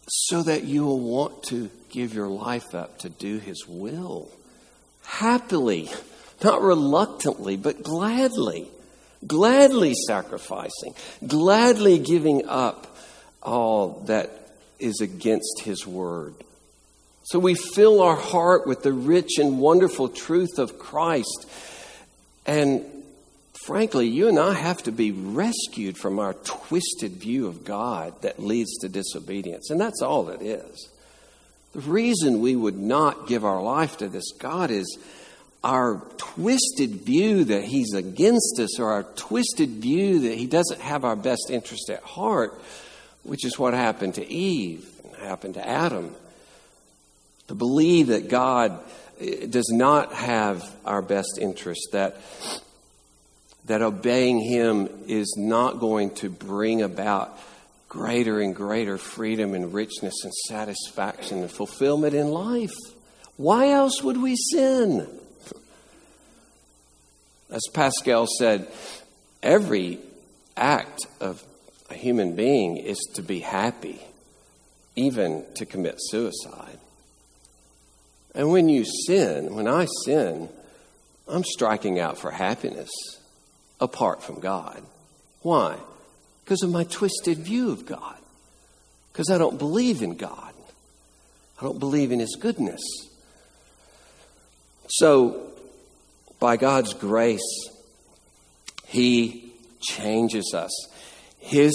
so 0.07 0.41
that 0.41 0.63
you 0.63 0.86
will 0.86 1.01
want 1.01 1.43
to 1.43 1.69
give 1.89 2.13
your 2.13 2.29
life 2.29 2.74
up 2.74 3.00
to 3.00 3.10
do 3.10 3.39
His 3.39 3.67
will. 3.67 4.31
Happily, 5.05 5.91
not 6.41 6.62
reluctantly, 6.62 7.57
but 7.57 7.83
gladly. 7.83 8.69
Gladly 9.25 9.94
sacrificing, 10.08 10.94
gladly 11.25 12.00
giving 12.00 12.48
up 12.48 12.98
all 13.42 14.03
that 14.08 14.30
is 14.80 15.01
against 15.01 15.62
His 15.62 15.86
word. 15.86 16.34
So 17.25 17.39
we 17.39 17.56
fill 17.56 18.01
our 18.01 18.15
heart 18.15 18.68
with 18.68 18.84
the 18.84 18.92
rich 18.92 19.38
and 19.38 19.60
wonderful 19.60 20.10
truth 20.10 20.60
of 20.60 20.77
Christ. 20.77 21.50
And 22.46 22.84
frankly, 23.65 24.08
you 24.08 24.27
and 24.27 24.38
I 24.38 24.53
have 24.53 24.84
to 24.84 24.92
be 24.92 25.12
rescued 25.12 25.98
from 25.98 26.20
our 26.20 26.34
twisted 26.34 27.13
view 27.13 27.48
of 27.48 27.63
God 27.63 28.22
that 28.24 28.39
leads 28.39 28.77
to 28.80 28.89
disobedience. 28.89 29.70
And 29.70 29.80
that's 29.80 30.01
all 30.01 30.30
it 30.30 30.42
is. 30.42 30.89
The 31.74 31.80
reason 31.80 32.42
we 32.42 32.56
would 32.56 32.77
not 32.77 33.27
give 33.27 33.46
our 33.46 33.62
life 33.62 33.98
to 33.98 34.10
this 34.10 34.32
God 34.38 34.70
is 34.70 34.98
our 35.63 36.01
twisted 36.17 36.91
view 36.91 37.46
that 37.46 37.63
He's 37.63 37.93
against 37.93 38.60
us 38.60 38.79
or 38.79 38.91
our 38.91 39.03
twisted 39.03 39.70
view 39.70 40.20
that 40.22 40.38
He 40.38 40.48
doesn't 40.48 40.82
have 40.82 41.05
our 41.05 41.15
best 41.15 41.50
interest 41.50 41.89
at 41.89 42.03
heart, 42.03 42.60
which 43.24 43.46
is 43.46 43.58
what 43.58 43.74
happened 43.74 44.15
to 44.15 44.27
Eve 44.27 44.89
happened 45.24 45.55
to 45.55 45.67
Adam. 45.67 46.15
To 47.48 47.55
believe 47.55 48.08
that 48.08 48.29
God 48.29 48.79
eh, 49.20 49.46
does 49.50 49.70
not 49.72 50.13
have 50.13 50.70
our 50.86 51.01
best 51.01 51.38
interest, 51.39 51.89
that 51.91 52.17
that 53.65 53.82
obeying 53.82 54.39
Him 54.39 54.89
is 55.08 55.36
not 55.38 55.79
going 55.79 56.15
to 56.15 56.29
bring 56.29 56.82
about 56.82 57.38
greater 57.88 58.41
and 58.41 58.53
greater 58.53 58.98
freedom 58.98 59.53
and 59.53 59.74
richness 59.74 60.15
and 60.24 60.34
satisfaction 60.50 61.39
and 61.39 61.51
fulfillment 61.51 62.13
in 62.13 62.29
life. 62.29 62.74
Why 63.38 63.70
else 63.70 64.03
would 64.03 64.22
we 64.22 64.36
sin? 64.36 65.08
As 67.53 67.62
Pascal 67.74 68.27
said, 68.38 68.67
every 69.41 70.00
act 70.57 71.07
of 71.22 71.41
a 71.89 71.93
human 71.93 72.36
being 72.36 72.75
is 72.75 72.98
to 73.13 73.22
be 73.22 73.39
happy, 73.39 74.01
even 74.98 75.45
to 75.55 75.65
commit 75.65 75.95
suicide. 76.00 76.79
And 78.36 78.50
when 78.50 78.67
you 78.67 78.83
sin, 79.07 79.55
when 79.55 79.69
I 79.69 79.88
sin, 80.03 80.50
I'm 81.29 81.45
striking 81.45 81.98
out 81.98 82.17
for 82.17 82.31
happiness 82.31 82.89
apart 83.79 84.22
from 84.22 84.41
God. 84.41 84.83
Why? 85.41 85.77
because 86.43 86.62
of 86.63 86.69
my 86.69 86.83
twisted 86.83 87.38
view 87.38 87.72
of 87.72 87.86
God. 87.86 88.17
Because 89.12 89.29
I 89.29 89.38
don't 89.38 89.57
believe 89.57 90.01
in 90.01 90.15
God. 90.15 90.53
I 91.60 91.63
don't 91.63 91.79
believe 91.79 92.12
in 92.12 92.19
His 92.19 92.36
goodness. 92.36 92.81
So, 94.89 95.52
by 96.44 96.58
God's 96.58 96.94
grace, 96.94 97.70
He 98.86 99.54
changes 99.80 100.54
us. 100.54 100.74
His 101.40 101.74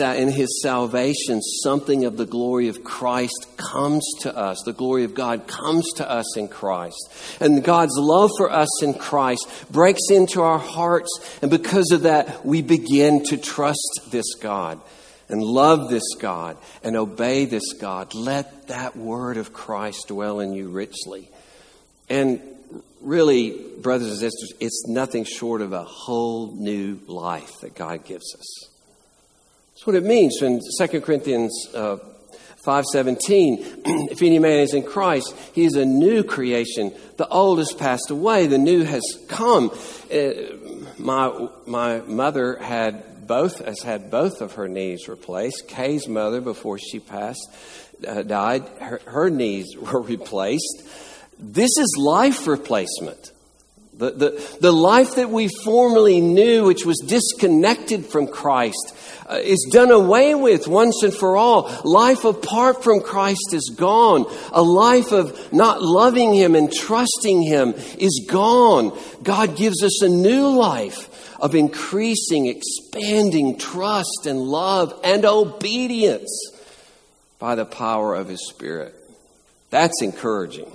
in 0.00 0.30
his 0.30 0.60
salvation, 0.62 1.40
something 1.62 2.04
of 2.04 2.16
the 2.16 2.26
glory 2.26 2.68
of 2.68 2.84
Christ 2.84 3.46
comes 3.56 4.04
to 4.20 4.36
us. 4.36 4.62
The 4.64 4.72
glory 4.72 5.04
of 5.04 5.14
God 5.14 5.46
comes 5.46 5.88
to 5.94 6.08
us 6.08 6.36
in 6.36 6.48
Christ. 6.48 7.12
And 7.40 7.64
God's 7.64 7.96
love 7.96 8.30
for 8.36 8.50
us 8.50 8.82
in 8.82 8.94
Christ 8.94 9.66
breaks 9.70 10.10
into 10.10 10.42
our 10.42 10.58
hearts. 10.58 11.10
And 11.40 11.50
because 11.50 11.90
of 11.90 12.02
that, 12.02 12.44
we 12.44 12.62
begin 12.62 13.24
to 13.24 13.36
trust 13.36 14.00
this 14.10 14.34
God 14.34 14.80
and 15.28 15.42
love 15.42 15.90
this 15.90 16.14
God 16.18 16.58
and 16.82 16.96
obey 16.96 17.44
this 17.44 17.72
God. 17.72 18.14
Let 18.14 18.68
that 18.68 18.96
word 18.96 19.36
of 19.36 19.52
Christ 19.52 20.08
dwell 20.08 20.40
in 20.40 20.52
you 20.52 20.68
richly. 20.68 21.28
And 22.08 22.40
really, 23.02 23.58
brothers 23.80 24.08
and 24.08 24.18
sisters, 24.18 24.52
it's 24.60 24.86
nothing 24.88 25.24
short 25.24 25.60
of 25.60 25.72
a 25.72 25.84
whole 25.84 26.54
new 26.56 27.00
life 27.06 27.50
that 27.60 27.74
God 27.74 28.04
gives 28.04 28.34
us. 28.34 28.70
That's 29.74 29.86
what 29.86 29.96
it 29.96 30.04
means 30.04 30.40
in 30.42 30.60
2 30.78 31.00
Corinthians 31.00 31.68
uh, 31.74 31.98
5.17. 32.64 33.82
if 34.12 34.22
any 34.22 34.38
man 34.38 34.60
is 34.60 34.74
in 34.74 34.84
Christ, 34.84 35.34
he 35.52 35.64
is 35.64 35.74
a 35.74 35.84
new 35.84 36.22
creation. 36.22 36.92
The 37.16 37.26
old 37.26 37.58
has 37.58 37.72
passed 37.72 38.10
away. 38.10 38.46
The 38.46 38.58
new 38.58 38.84
has 38.84 39.02
come. 39.28 39.70
Uh, 40.12 40.30
my, 40.98 41.48
my 41.66 42.00
mother 42.02 42.56
had 42.56 43.26
both, 43.26 43.64
has 43.64 43.82
had 43.82 44.10
both 44.10 44.40
of 44.40 44.54
her 44.54 44.68
knees 44.68 45.08
replaced. 45.08 45.66
Kay's 45.68 46.06
mother, 46.06 46.40
before 46.40 46.78
she 46.78 47.00
passed, 47.00 47.48
uh, 48.06 48.22
died, 48.22 48.68
her, 48.80 49.00
her 49.06 49.30
knees 49.30 49.76
were 49.80 50.00
replaced. 50.00 50.84
This 51.38 51.70
is 51.78 51.96
life 51.98 52.46
replacement. 52.46 53.32
The, 53.94 54.10
the, 54.10 54.56
the 54.60 54.72
life 54.72 55.16
that 55.16 55.30
we 55.30 55.48
formerly 55.64 56.20
knew, 56.20 56.64
which 56.64 56.84
was 56.86 56.98
disconnected 57.06 58.06
from 58.06 58.26
Christ, 58.26 58.96
uh, 59.30 59.34
is 59.34 59.68
done 59.70 59.90
away 59.90 60.34
with 60.34 60.66
once 60.66 61.02
and 61.02 61.14
for 61.14 61.36
all. 61.36 61.70
Life 61.84 62.24
apart 62.24 62.82
from 62.82 63.00
Christ 63.00 63.52
is 63.52 63.74
gone. 63.76 64.26
A 64.50 64.62
life 64.62 65.12
of 65.12 65.52
not 65.52 65.82
loving 65.82 66.34
Him 66.34 66.54
and 66.54 66.72
trusting 66.72 67.42
Him 67.42 67.74
is 67.98 68.26
gone. 68.28 68.98
God 69.22 69.56
gives 69.56 69.84
us 69.84 70.02
a 70.02 70.08
new 70.08 70.48
life 70.48 71.36
of 71.38 71.54
increasing, 71.54 72.46
expanding 72.46 73.58
trust 73.58 74.26
and 74.26 74.40
love 74.40 74.98
and 75.04 75.24
obedience 75.24 76.30
by 77.38 77.54
the 77.56 77.66
power 77.66 78.14
of 78.14 78.26
His 78.26 78.48
Spirit. 78.48 78.94
That's 79.70 80.02
encouraging. 80.02 80.72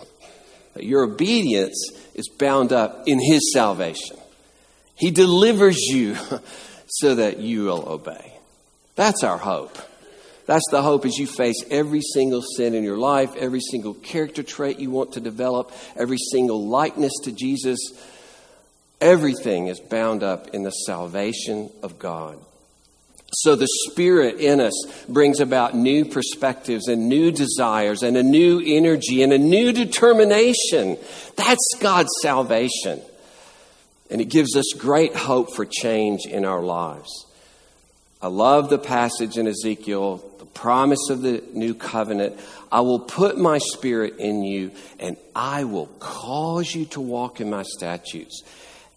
Your 0.84 1.04
obedience 1.04 1.92
is 2.16 2.28
bound 2.30 2.74
up 2.74 3.04
in 3.08 3.20
His 3.20 3.54
salvation. 3.54 4.18
He 4.96 5.12
delivers 5.12 5.78
you 5.78 6.18
so 6.88 7.16
that 7.16 7.40
you 7.40 7.66
will 7.66 7.88
obey. 7.88 8.34
That's 8.96 9.24
our 9.24 9.38
hope. 9.38 9.78
That's 10.48 10.66
the 10.72 10.82
hope 10.82 11.06
as 11.06 11.18
you 11.18 11.28
face 11.28 11.62
every 11.70 12.02
single 12.02 12.42
sin 12.42 12.74
in 12.74 12.84
your 12.84 12.98
life, 12.98 13.36
every 13.36 13.60
single 13.60 13.94
character 13.94 14.44
trait 14.44 14.80
you 14.80 14.90
want 14.90 15.14
to 15.14 15.20
develop, 15.20 15.72
every 15.96 16.18
single 16.32 16.68
likeness 16.68 17.12
to 17.24 17.34
Jesus. 17.34 17.80
Everything 19.02 19.68
is 19.68 19.80
bound 19.80 20.24
up 20.24 20.48
in 20.56 20.64
the 20.64 20.72
salvation 20.72 21.70
of 21.84 22.00
God. 22.00 22.40
So 23.34 23.56
the 23.56 23.68
Spirit 23.90 24.40
in 24.40 24.62
us 24.62 24.74
brings 25.10 25.40
about 25.40 25.76
new 25.76 26.06
perspectives 26.06 26.88
and 26.88 27.10
new 27.10 27.32
desires 27.32 28.02
and 28.02 28.16
a 28.16 28.24
new 28.24 28.62
energy 28.66 29.22
and 29.22 29.34
a 29.34 29.38
new 29.38 29.74
determination. 29.74 30.98
That's 31.36 31.76
God's 31.82 32.10
salvation. 32.22 33.02
And 34.10 34.22
it 34.22 34.30
gives 34.30 34.56
us 34.56 34.66
great 34.78 35.14
hope 35.14 35.54
for 35.54 35.66
change 35.66 36.22
in 36.26 36.46
our 36.46 36.62
lives. 36.62 37.26
I 38.22 38.28
love 38.28 38.70
the 38.70 38.80
passage 38.80 39.38
in 39.38 39.46
Ezekiel, 39.46 40.24
the 40.40 40.46
promise 40.46 41.10
of 41.10 41.22
the 41.22 41.44
new 41.54 41.76
covenant. 41.76 42.40
I 42.72 42.80
will 42.80 43.00
put 43.00 43.38
my 43.38 43.58
spirit 43.58 44.16
in 44.18 44.44
you 44.44 44.72
and 45.00 45.18
I 45.36 45.66
will 45.66 45.88
cause 46.00 46.74
you 46.74 46.86
to 46.86 47.02
walk 47.02 47.42
in 47.42 47.50
my 47.50 47.64
statutes. 47.64 48.42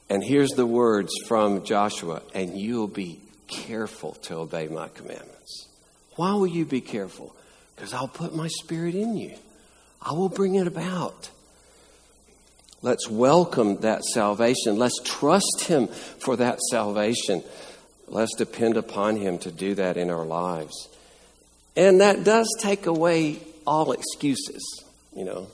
And 0.09 0.23
here's 0.25 0.51
the 0.51 0.67
words 0.67 1.13
from 1.29 1.65
Joshua, 1.65 2.23
and 2.35 2.59
you'll 2.59 2.89
be 2.89 3.21
careful 3.51 4.13
to 4.23 4.37
obey 4.37 4.69
my 4.69 4.89
commandments. 4.89 5.69
Why 6.17 6.33
will 6.33 6.47
you 6.47 6.65
be 6.65 6.81
careful? 6.81 7.35
Because 7.75 7.93
I'll 7.93 8.09
put 8.09 8.35
my 8.35 8.49
spirit 8.49 8.95
in 8.95 9.17
you, 9.17 9.35
I 10.01 10.13
will 10.13 10.29
bring 10.29 10.55
it 10.55 10.67
about. 10.67 11.31
Let's 12.83 13.11
welcome 13.11 13.79
that 13.79 14.05
salvation. 14.05 14.79
Let's 14.79 14.99
trust 15.05 15.65
Him 15.67 15.89
for 15.89 16.37
that 16.37 16.59
salvation. 16.71 17.43
Let's 18.09 18.35
depend 18.37 18.79
upon 18.79 19.17
Him 19.17 19.39
to 19.41 19.51
do 19.51 19.75
that 19.75 19.99
in 19.99 20.09
our 20.09 20.25
lives. 20.25 20.89
And 21.77 22.01
that 22.01 22.25
does 22.25 22.49
take 22.61 22.87
away 22.87 23.39
all 23.67 23.93
excuses. 23.93 24.85
You 25.15 25.25
know, 25.25 25.49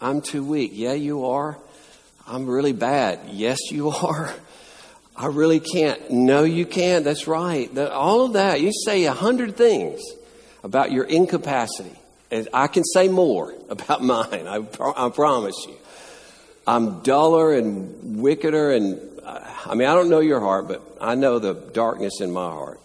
I'm 0.00 0.20
too 0.20 0.44
weak. 0.44 0.72
Yeah, 0.74 0.92
you 0.92 1.24
are. 1.24 1.58
I'm 2.26 2.46
really 2.46 2.72
bad. 2.72 3.20
Yes, 3.30 3.58
you 3.70 3.90
are. 4.02 4.34
I 5.16 5.26
really 5.26 5.60
can't. 5.60 6.10
No, 6.10 6.44
you 6.44 6.66
can't. 6.66 7.04
That's 7.04 7.26
right. 7.26 7.76
all 7.78 8.26
of 8.26 8.32
that. 8.34 8.60
You 8.60 8.70
say 8.84 9.04
a 9.04 9.12
hundred 9.12 9.56
things 9.56 10.02
about 10.62 10.92
your 10.92 11.04
incapacity. 11.04 11.98
And 12.30 12.48
I 12.52 12.66
can 12.66 12.84
say 12.84 13.08
more 13.08 13.54
about 13.68 14.02
mine. 14.02 14.46
I, 14.46 14.62
I 14.96 15.08
promise 15.10 15.56
you. 15.66 15.76
I'm 16.66 17.00
duller 17.00 17.54
and 17.54 18.20
wickeder 18.20 18.72
and 18.72 19.00
uh, 19.22 19.40
I 19.66 19.74
mean, 19.74 19.88
I 19.88 19.94
don't 19.94 20.08
know 20.08 20.20
your 20.20 20.40
heart, 20.40 20.68
but 20.68 20.82
I 21.00 21.14
know 21.14 21.38
the 21.38 21.54
darkness 21.54 22.20
in 22.20 22.32
my 22.32 22.48
heart. 22.48 22.80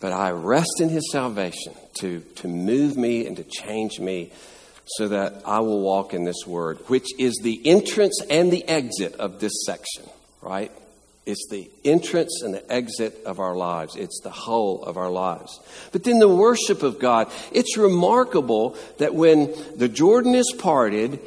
But 0.00 0.12
I 0.12 0.30
rest 0.30 0.80
in 0.80 0.88
his 0.88 1.10
salvation 1.10 1.74
to, 2.00 2.20
to 2.36 2.48
move 2.48 2.96
me 2.96 3.26
and 3.26 3.36
to 3.36 3.44
change 3.44 4.00
me 4.00 4.32
so 4.86 5.08
that 5.08 5.42
I 5.44 5.60
will 5.60 5.80
walk 5.80 6.14
in 6.14 6.24
this 6.24 6.46
word, 6.46 6.78
which 6.86 7.06
is 7.18 7.38
the 7.42 7.60
entrance 7.64 8.20
and 8.28 8.52
the 8.52 8.66
exit 8.66 9.14
of 9.16 9.40
this 9.40 9.52
section, 9.66 10.04
right? 10.40 10.72
It's 11.26 11.46
the 11.50 11.70
entrance 11.84 12.42
and 12.42 12.54
the 12.54 12.72
exit 12.72 13.22
of 13.24 13.40
our 13.40 13.54
lives. 13.54 13.94
It's 13.94 14.20
the 14.20 14.30
whole 14.30 14.82
of 14.82 14.96
our 14.96 15.10
lives. 15.10 15.60
But 15.92 16.04
then 16.04 16.18
the 16.18 16.28
worship 16.28 16.82
of 16.82 16.98
God. 16.98 17.30
It's 17.52 17.76
remarkable 17.76 18.76
that 18.98 19.14
when 19.14 19.54
the 19.76 19.88
Jordan 19.88 20.34
is 20.34 20.52
parted 20.58 21.20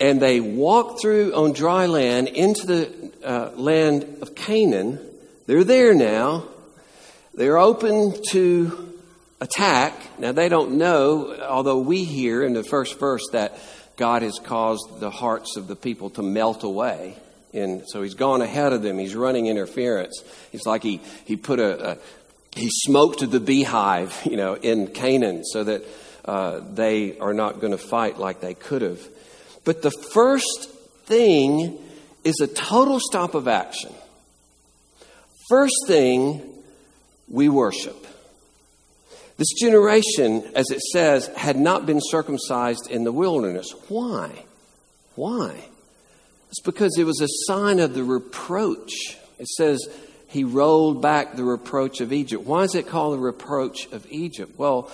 and 0.00 0.20
they 0.20 0.40
walk 0.40 1.00
through 1.00 1.34
on 1.34 1.52
dry 1.52 1.86
land 1.86 2.28
into 2.28 2.66
the 2.66 3.12
uh, 3.24 3.50
land 3.56 4.18
of 4.22 4.34
Canaan, 4.34 4.98
they're 5.46 5.64
there 5.64 5.94
now. 5.94 6.44
They're 7.34 7.58
open 7.58 8.14
to 8.30 8.98
attack. 9.40 9.94
Now, 10.18 10.32
they 10.32 10.48
don't 10.48 10.72
know, 10.78 11.36
although 11.42 11.78
we 11.78 12.04
hear 12.04 12.44
in 12.44 12.52
the 12.52 12.62
first 12.62 12.98
verse 12.98 13.26
that 13.32 13.58
God 13.96 14.22
has 14.22 14.38
caused 14.42 15.00
the 15.00 15.10
hearts 15.10 15.56
of 15.56 15.66
the 15.66 15.76
people 15.76 16.10
to 16.10 16.22
melt 16.22 16.62
away. 16.62 17.16
And 17.52 17.84
so 17.86 18.02
he's 18.02 18.14
gone 18.14 18.40
ahead 18.40 18.72
of 18.72 18.82
them. 18.82 18.98
He's 18.98 19.14
running 19.14 19.46
interference. 19.46 20.22
It's 20.52 20.66
like 20.66 20.82
he, 20.82 21.00
he 21.24 21.36
put 21.36 21.60
a, 21.60 21.92
a 21.92 21.98
he 22.54 22.68
smoked 22.70 23.28
the 23.30 23.40
beehive, 23.40 24.20
you 24.30 24.36
know, 24.36 24.54
in 24.54 24.88
Canaan 24.88 25.44
so 25.44 25.64
that 25.64 25.84
uh, 26.24 26.60
they 26.72 27.18
are 27.18 27.34
not 27.34 27.60
going 27.60 27.72
to 27.72 27.78
fight 27.78 28.18
like 28.18 28.40
they 28.40 28.54
could 28.54 28.82
have. 28.82 29.00
But 29.64 29.82
the 29.82 29.90
first 29.90 30.70
thing 31.04 31.78
is 32.24 32.40
a 32.40 32.46
total 32.46 32.98
stop 33.00 33.34
of 33.34 33.48
action. 33.48 33.92
First 35.48 35.74
thing, 35.86 36.40
we 37.28 37.48
worship. 37.48 38.06
This 39.36 39.52
generation, 39.60 40.44
as 40.54 40.70
it 40.70 40.80
says, 40.80 41.26
had 41.28 41.56
not 41.58 41.86
been 41.86 42.00
circumcised 42.00 42.88
in 42.90 43.04
the 43.04 43.12
wilderness. 43.12 43.72
Why? 43.88 44.30
Why? 45.14 45.64
It's 46.52 46.60
because 46.60 46.98
it 46.98 47.04
was 47.04 47.22
a 47.22 47.28
sign 47.46 47.80
of 47.80 47.94
the 47.94 48.04
reproach. 48.04 49.16
It 49.38 49.48
says 49.48 49.88
he 50.28 50.44
rolled 50.44 51.00
back 51.00 51.34
the 51.34 51.44
reproach 51.44 52.02
of 52.02 52.12
Egypt. 52.12 52.44
Why 52.44 52.64
is 52.64 52.74
it 52.74 52.86
called 52.86 53.14
the 53.14 53.22
reproach 53.22 53.90
of 53.90 54.06
Egypt? 54.10 54.58
Well, 54.58 54.90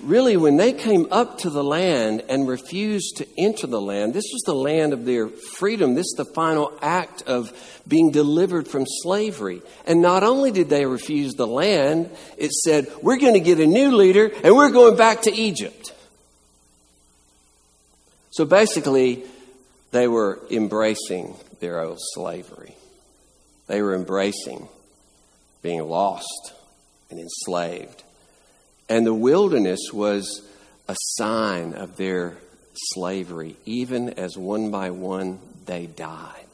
really, 0.00 0.36
when 0.36 0.56
they 0.56 0.72
came 0.72 1.08
up 1.10 1.38
to 1.38 1.50
the 1.50 1.64
land 1.64 2.22
and 2.28 2.46
refused 2.46 3.16
to 3.16 3.26
enter 3.36 3.66
the 3.66 3.80
land, 3.80 4.14
this 4.14 4.30
was 4.32 4.42
the 4.46 4.54
land 4.54 4.92
of 4.92 5.04
their 5.04 5.26
freedom. 5.26 5.96
This 5.96 6.06
is 6.06 6.14
the 6.18 6.24
final 6.24 6.72
act 6.80 7.22
of 7.22 7.52
being 7.88 8.12
delivered 8.12 8.68
from 8.68 8.84
slavery. 8.86 9.60
And 9.88 10.02
not 10.02 10.22
only 10.22 10.52
did 10.52 10.68
they 10.68 10.86
refuse 10.86 11.34
the 11.34 11.48
land, 11.48 12.10
it 12.38 12.52
said, 12.52 12.86
We're 13.02 13.18
going 13.18 13.34
to 13.34 13.40
get 13.40 13.58
a 13.58 13.66
new 13.66 13.96
leader 13.96 14.30
and 14.44 14.54
we're 14.54 14.70
going 14.70 14.96
back 14.96 15.22
to 15.22 15.32
Egypt. 15.32 15.92
So 18.30 18.44
basically, 18.44 19.24
they 19.94 20.08
were 20.08 20.40
embracing 20.50 21.36
their 21.60 21.80
old 21.80 21.98
slavery. 22.14 22.74
They 23.68 23.80
were 23.80 23.94
embracing 23.94 24.68
being 25.62 25.88
lost 25.88 26.52
and 27.10 27.20
enslaved. 27.20 28.02
And 28.88 29.06
the 29.06 29.14
wilderness 29.14 29.78
was 29.92 30.42
a 30.88 30.96
sign 30.98 31.74
of 31.74 31.96
their 31.96 32.36
slavery, 32.74 33.54
even 33.66 34.08
as 34.10 34.36
one 34.36 34.72
by 34.72 34.90
one 34.90 35.38
they 35.64 35.86
died, 35.86 36.44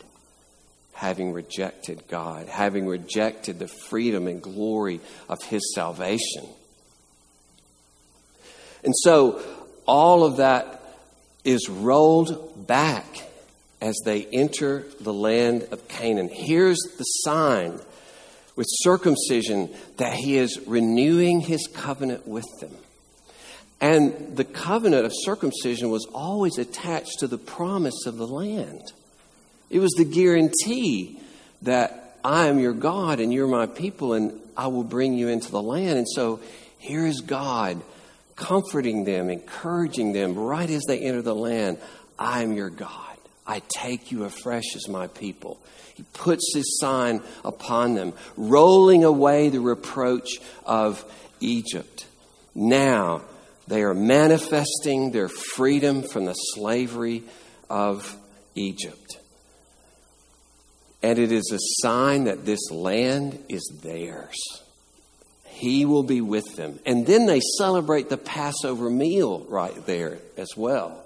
having 0.93 1.33
rejected 1.33 2.03
God, 2.09 2.47
having 2.47 2.87
rejected 2.87 3.59
the 3.59 3.69
freedom 3.69 4.27
and 4.27 4.43
glory 4.43 5.01
of 5.31 5.43
His 5.45 5.63
salvation. 5.75 6.47
And 8.85 8.93
so 8.99 9.41
all 9.87 10.25
of 10.25 10.37
that 10.37 10.83
is 11.43 11.71
rolled 11.71 12.67
back 12.67 13.29
as 13.81 13.99
they 14.05 14.27
enter 14.27 14.85
the 15.01 15.13
land 15.13 15.67
of 15.71 15.89
Canaan. 15.89 16.29
Here's 16.31 16.79
the 16.99 17.05
sign 17.05 17.81
with 18.57 18.67
circumcision 18.69 19.71
that 19.97 20.15
he 20.15 20.37
is 20.37 20.61
renewing 20.67 21.41
his 21.41 21.67
covenant 21.73 22.29
with 22.29 22.45
them. 22.61 22.75
And 23.81 24.37
the 24.37 24.45
covenant 24.45 25.07
of 25.07 25.13
circumcision 25.15 25.91
was 25.91 26.07
always 26.13 26.59
attached 26.59 27.21
to 27.21 27.27
the 27.27 27.39
promise 27.39 28.05
of 28.07 28.19
the 28.19 28.27
land. 28.27 28.93
It 29.71 29.79
was 29.79 29.93
the 29.93 30.05
guarantee 30.05 31.19
that 31.63 32.19
I 32.23 32.49
am 32.49 32.59
your 32.59 32.75
God 32.75 33.21
and 33.21 33.33
you're 33.33 33.47
my 33.47 33.67
people 33.67 34.13
and 34.13 34.39
I 34.57 34.67
will 34.67 34.85
bring 34.85 35.15
you 35.15 35.29
into 35.29 35.51
the 35.51 35.63
land. 35.63 35.97
And 35.97 36.09
so 36.09 36.41
here 36.79 37.07
is 37.07 37.23
God 37.23 37.81
comforting 38.37 39.05
them, 39.05 39.31
encouraging 39.31 40.13
them 40.13 40.35
right 40.35 40.69
as 40.69 40.83
they 40.87 40.99
enter 40.99 41.23
the 41.23 41.35
land. 41.35 41.79
I 42.19 42.43
am 42.43 42.53
your 42.53 42.69
God. 42.69 43.10
I 43.47 43.63
take 43.69 44.13
you 44.13 44.25
afresh 44.25 44.77
as 44.77 44.89
my 44.89 45.07
people. 45.09 45.59
He 45.95 46.05
puts 46.15 46.55
his 46.55 46.79
sign 46.79 47.21
upon 47.45 47.95
them, 47.95 48.15
rolling 48.37 49.05
away 49.05 49.49
the 49.49 49.61
reproach 49.61 50.39
of 50.65 51.05
Egypt. 51.41 52.07
Now 52.55 53.23
they 53.67 53.83
are 53.83 53.95
manifesting 53.95 55.11
their 55.11 55.29
freedom 55.29 56.03
from 56.03 56.25
the 56.25 56.35
slavery 56.35 57.23
of 57.69 58.17
Egypt. 58.55 59.19
And 61.03 61.19
it 61.19 61.33
is 61.33 61.51
a 61.53 61.83
sign 61.83 62.25
that 62.25 62.45
this 62.45 62.71
land 62.71 63.43
is 63.49 63.63
theirs. 63.83 64.37
He 65.45 65.85
will 65.85 66.03
be 66.03 66.21
with 66.21 66.57
them. 66.57 66.79
And 66.87 67.07
then 67.07 67.27
they 67.27 67.41
celebrate 67.59 68.09
the 68.09 68.17
Passover 68.17 68.91
meal 68.91 69.45
right 69.49 69.87
there 69.87 70.19
as 70.37 70.49
well. 70.57 71.05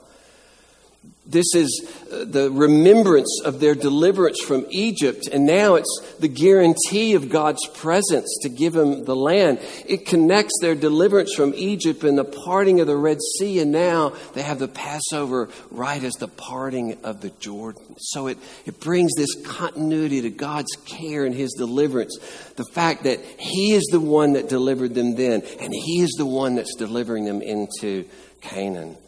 This 1.26 1.54
is 1.54 1.90
uh, 2.12 2.26
the 2.26 2.50
remembrance 2.50 3.40
of 3.46 3.58
their 3.58 3.74
deliverance 3.74 4.42
from 4.42 4.66
Egypt, 4.68 5.26
and 5.32 5.46
now 5.46 5.76
it's 5.76 6.16
the 6.20 6.28
guarantee 6.28 7.14
of 7.14 7.30
God's 7.30 7.66
presence 7.68 8.28
to 8.42 8.50
give 8.50 8.74
them 8.74 9.06
the 9.06 9.16
land. 9.16 9.58
It 9.86 10.04
connects 10.04 10.52
their 10.60 10.74
deliverance 10.74 11.32
from 11.34 11.54
Egypt 11.56 12.04
and 12.04 12.18
the 12.18 12.24
parting 12.24 12.80
of 12.80 12.86
the 12.86 12.96
Red 12.96 13.18
Sea, 13.38 13.60
and 13.60 13.72
now 13.72 14.12
they 14.34 14.42
have 14.42 14.58
the 14.58 14.68
Passover 14.68 15.48
right 15.70 16.04
as 16.04 16.12
the 16.14 16.28
parting 16.28 16.98
of 17.04 17.22
the 17.22 17.30
Jordan. 17.30 17.96
So 17.98 18.26
it, 18.26 18.36
it 18.66 18.78
brings 18.78 19.12
this 19.16 19.34
continuity 19.46 20.20
to 20.20 20.30
God's 20.30 20.76
care 20.84 21.24
and 21.24 21.34
His 21.34 21.54
deliverance. 21.54 22.18
The 22.56 22.66
fact 22.74 23.04
that 23.04 23.24
He 23.38 23.72
is 23.72 23.84
the 23.90 23.98
one 23.98 24.34
that 24.34 24.50
delivered 24.50 24.94
them 24.94 25.16
then, 25.16 25.42
and 25.58 25.72
He 25.72 26.02
is 26.02 26.12
the 26.18 26.26
one 26.26 26.56
that's 26.56 26.76
delivering 26.76 27.24
them 27.24 27.40
into 27.40 28.06
Canaan. 28.42 28.98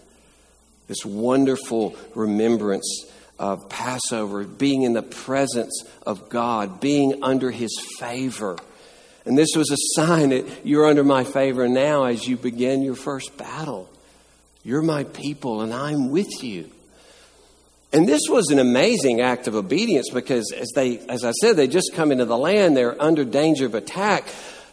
This 0.86 1.04
wonderful 1.04 1.96
remembrance 2.14 3.06
of 3.38 3.68
Passover, 3.68 4.44
being 4.44 4.82
in 4.82 4.92
the 4.92 5.02
presence 5.02 5.84
of 6.06 6.28
God, 6.28 6.80
being 6.80 7.22
under 7.22 7.50
His 7.50 7.76
favor. 7.98 8.56
And 9.24 9.36
this 9.36 9.50
was 9.56 9.70
a 9.70 10.00
sign 10.00 10.30
that 10.30 10.46
you're 10.64 10.86
under 10.86 11.04
my 11.04 11.24
favor 11.24 11.68
now 11.68 12.04
as 12.04 12.26
you 12.26 12.36
begin 12.36 12.82
your 12.82 12.94
first 12.94 13.36
battle. 13.36 13.90
You're 14.62 14.82
my 14.82 15.04
people, 15.04 15.60
and 15.60 15.74
I'm 15.74 16.10
with 16.10 16.42
you. 16.42 16.70
And 17.92 18.08
this 18.08 18.22
was 18.28 18.50
an 18.50 18.58
amazing 18.58 19.20
act 19.20 19.48
of 19.48 19.54
obedience 19.54 20.10
because, 20.10 20.52
as, 20.52 20.68
they, 20.74 20.98
as 21.08 21.24
I 21.24 21.32
said, 21.32 21.56
they 21.56 21.66
just 21.66 21.92
come 21.94 22.12
into 22.12 22.24
the 22.24 22.36
land, 22.36 22.76
they're 22.76 23.00
under 23.00 23.24
danger 23.24 23.66
of 23.66 23.74
attack, 23.74 24.26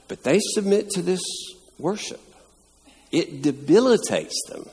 but 0.07 0.23
they 0.23 0.39
submit 0.39 0.89
to 0.91 1.01
this 1.01 1.21
worship. 1.77 2.21
It 3.11 3.41
debilitates 3.41 4.41
them. 4.49 4.65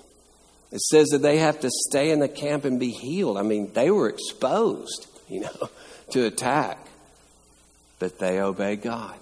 It 0.72 0.80
says 0.80 1.08
that 1.08 1.22
they 1.22 1.38
have 1.38 1.60
to 1.60 1.70
stay 1.88 2.10
in 2.10 2.20
the 2.20 2.28
camp 2.28 2.64
and 2.64 2.78
be 2.78 2.90
healed. 2.90 3.36
I 3.36 3.42
mean, 3.42 3.72
they 3.72 3.90
were 3.90 4.08
exposed, 4.08 5.06
you 5.28 5.40
know, 5.40 5.68
to 6.10 6.26
attack. 6.26 6.78
But 7.98 8.18
they 8.18 8.40
obey 8.40 8.76
God. 8.76 9.16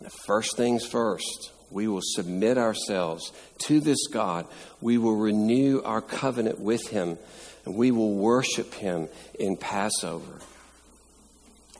The 0.00 0.10
first 0.26 0.56
things 0.56 0.84
first, 0.84 1.52
we 1.70 1.86
will 1.86 2.02
submit 2.02 2.58
ourselves 2.58 3.32
to 3.66 3.80
this 3.80 4.06
God. 4.08 4.46
We 4.80 4.98
will 4.98 5.16
renew 5.16 5.82
our 5.82 6.00
covenant 6.00 6.58
with 6.60 6.88
Him, 6.88 7.18
and 7.64 7.74
we 7.76 7.90
will 7.90 8.14
worship 8.14 8.74
Him 8.74 9.08
in 9.38 9.56
Passover. 9.56 10.40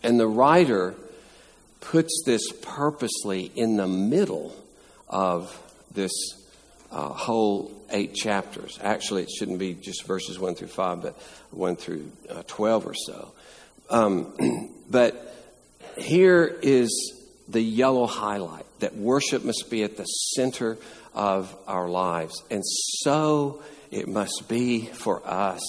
And 0.02 0.20
the 0.20 0.28
writer 0.28 0.94
puts 1.80 2.22
this 2.24 2.42
purposely 2.62 3.50
in 3.54 3.76
the 3.76 3.88
middle 3.88 4.54
of 5.08 5.58
this 5.92 6.12
uh, 6.94 7.08
whole 7.08 7.72
eight 7.90 8.14
chapters. 8.14 8.78
Actually, 8.80 9.24
it 9.24 9.30
shouldn't 9.30 9.58
be 9.58 9.74
just 9.74 10.04
verses 10.04 10.38
1 10.38 10.54
through 10.54 10.68
5, 10.68 11.02
but 11.02 11.20
1 11.50 11.76
through 11.76 12.10
uh, 12.30 12.44
12 12.46 12.86
or 12.86 12.94
so. 12.94 13.32
Um, 13.90 14.70
but 14.90 15.34
here 15.98 16.46
is 16.62 17.12
the 17.48 17.60
yellow 17.60 18.06
highlight 18.06 18.64
that 18.78 18.96
worship 18.96 19.44
must 19.44 19.68
be 19.70 19.82
at 19.82 19.96
the 19.96 20.04
center 20.04 20.78
of 21.14 21.54
our 21.66 21.88
lives. 21.88 22.42
And 22.50 22.62
so 22.64 23.62
it 23.90 24.06
must 24.06 24.48
be 24.48 24.86
for 24.86 25.26
us. 25.26 25.62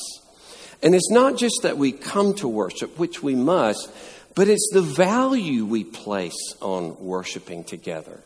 And 0.83 0.93
it's 0.93 1.09
not 1.09 1.37
just 1.37 1.61
that 1.63 1.77
we 1.77 1.91
come 1.91 2.35
to 2.35 2.47
worship, 2.47 2.99
which 2.99 3.23
we 3.23 3.33
must, 3.33 3.89
but 4.35 4.47
it's 4.47 4.69
the 4.71 4.81
value 4.81 5.65
we 5.65 5.83
place 5.83 6.53
on 6.61 7.03
worshiping 7.03 7.63
together. 7.63 8.21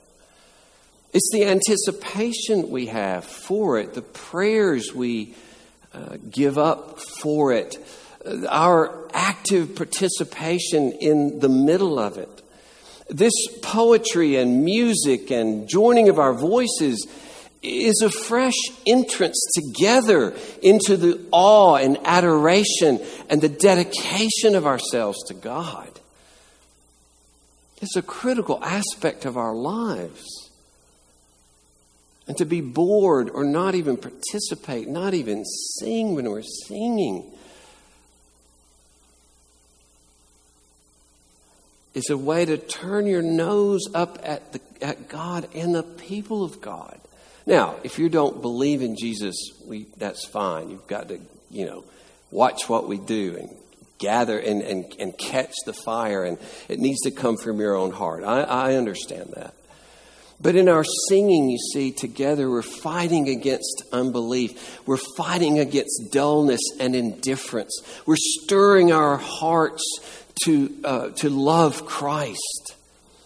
It's 1.11 1.29
the 1.31 1.45
anticipation 1.45 2.69
we 2.69 2.87
have 2.87 3.25
for 3.25 3.79
it, 3.79 3.93
the 3.93 4.01
prayers 4.01 4.93
we 4.93 5.33
uh, 5.93 6.17
give 6.29 6.57
up 6.57 6.99
for 6.99 7.51
it, 7.51 7.77
our 8.47 9.07
active 9.13 9.75
participation 9.75 10.91
in 10.91 11.39
the 11.39 11.49
middle 11.49 11.97
of 11.97 12.17
it. 12.17 12.29
This 13.09 13.33
poetry 13.63 14.35
and 14.35 14.63
music 14.63 15.31
and 15.31 15.67
joining 15.67 16.09
of 16.09 16.19
our 16.19 16.33
voices 16.33 17.07
is 17.63 18.01
a 18.01 18.09
fresh 18.09 18.53
entrance 18.85 19.39
together 19.55 20.35
into 20.61 20.95
the 20.95 21.19
awe 21.31 21.75
and 21.75 21.97
adoration 22.05 23.03
and 23.29 23.41
the 23.41 23.49
dedication 23.49 24.53
of 24.53 24.67
ourselves 24.67 25.17
to 25.27 25.33
God. 25.33 25.89
It's 27.81 27.95
a 27.95 28.01
critical 28.01 28.63
aspect 28.63 29.25
of 29.25 29.37
our 29.37 29.55
lives. 29.55 30.38
And 32.29 32.37
to 32.37 32.45
be 32.45 32.61
bored 32.61 33.31
or 33.31 33.43
not 33.43 33.73
even 33.73 33.97
participate, 33.97 34.87
not 34.87 35.15
even 35.15 35.43
sing 35.43 36.13
when 36.13 36.29
we're 36.29 36.43
singing, 36.43 37.25
is 41.95 42.11
a 42.11 42.17
way 42.17 42.45
to 42.45 42.59
turn 42.59 43.07
your 43.07 43.23
nose 43.23 43.81
up 43.95 44.19
at, 44.21 44.53
the, 44.53 44.61
at 44.79 45.09
God 45.09 45.49
and 45.55 45.73
the 45.73 45.81
people 45.81 46.43
of 46.43 46.61
God. 46.61 47.01
Now, 47.47 47.77
if 47.83 47.97
you 47.97 48.09
don't 48.09 48.43
believe 48.43 48.83
in 48.83 48.95
Jesus, 48.95 49.35
we, 49.65 49.87
that's 49.97 50.23
fine. 50.23 50.69
You've 50.69 50.85
got 50.85 51.07
to, 51.07 51.19
you 51.49 51.65
know, 51.65 51.83
watch 52.29 52.69
what 52.69 52.87
we 52.87 52.99
do 52.99 53.37
and 53.39 53.49
gather 53.97 54.37
and, 54.37 54.61
and, 54.61 54.85
and 54.99 55.17
catch 55.17 55.55
the 55.65 55.73
fire, 55.73 56.23
and 56.25 56.37
it 56.67 56.77
needs 56.77 57.01
to 57.01 57.11
come 57.11 57.37
from 57.37 57.59
your 57.59 57.75
own 57.75 57.89
heart. 57.89 58.23
I, 58.23 58.41
I 58.41 58.75
understand 58.75 59.33
that. 59.35 59.55
But 60.41 60.55
in 60.55 60.69
our 60.69 60.85
singing, 61.09 61.49
you 61.49 61.57
see, 61.73 61.91
together, 61.91 62.49
we're 62.49 62.61
fighting 62.61 63.27
against 63.27 63.83
unbelief. 63.91 64.79
We're 64.87 64.97
fighting 65.17 65.59
against 65.59 66.11
dullness 66.13 66.61
and 66.79 66.95
indifference. 66.95 67.81
We're 68.05 68.15
stirring 68.17 68.93
our 68.93 69.17
hearts 69.17 69.83
to, 70.45 70.73
uh, 70.85 71.09
to 71.09 71.29
love 71.29 71.85
Christ. 71.85 72.75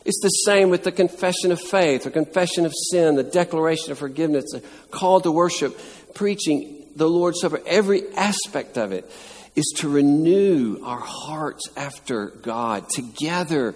It's 0.05 0.19
the 0.21 0.29
same 0.29 0.69
with 0.69 0.83
the 0.83 0.91
confession 0.91 1.51
of 1.51 1.61
faith, 1.61 2.03
the 2.03 2.11
confession 2.11 2.65
of 2.65 2.73
sin, 2.91 3.15
the 3.15 3.23
declaration 3.23 3.91
of 3.91 3.99
forgiveness, 3.99 4.45
the 4.51 4.63
call 4.89 5.21
to 5.21 5.31
worship, 5.31 5.79
preaching 6.15 6.83
the 6.95 7.07
Lord's 7.07 7.39
Supper. 7.39 7.61
Every 7.65 8.11
aspect 8.15 8.77
of 8.77 8.91
it 8.91 9.09
is 9.55 9.71
to 9.77 9.87
renew 9.87 10.83
our 10.83 10.99
hearts 10.99 11.69
after 11.77 12.27
God 12.27 12.89
together 12.89 13.75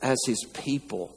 as 0.00 0.18
His 0.26 0.44
people. 0.54 1.14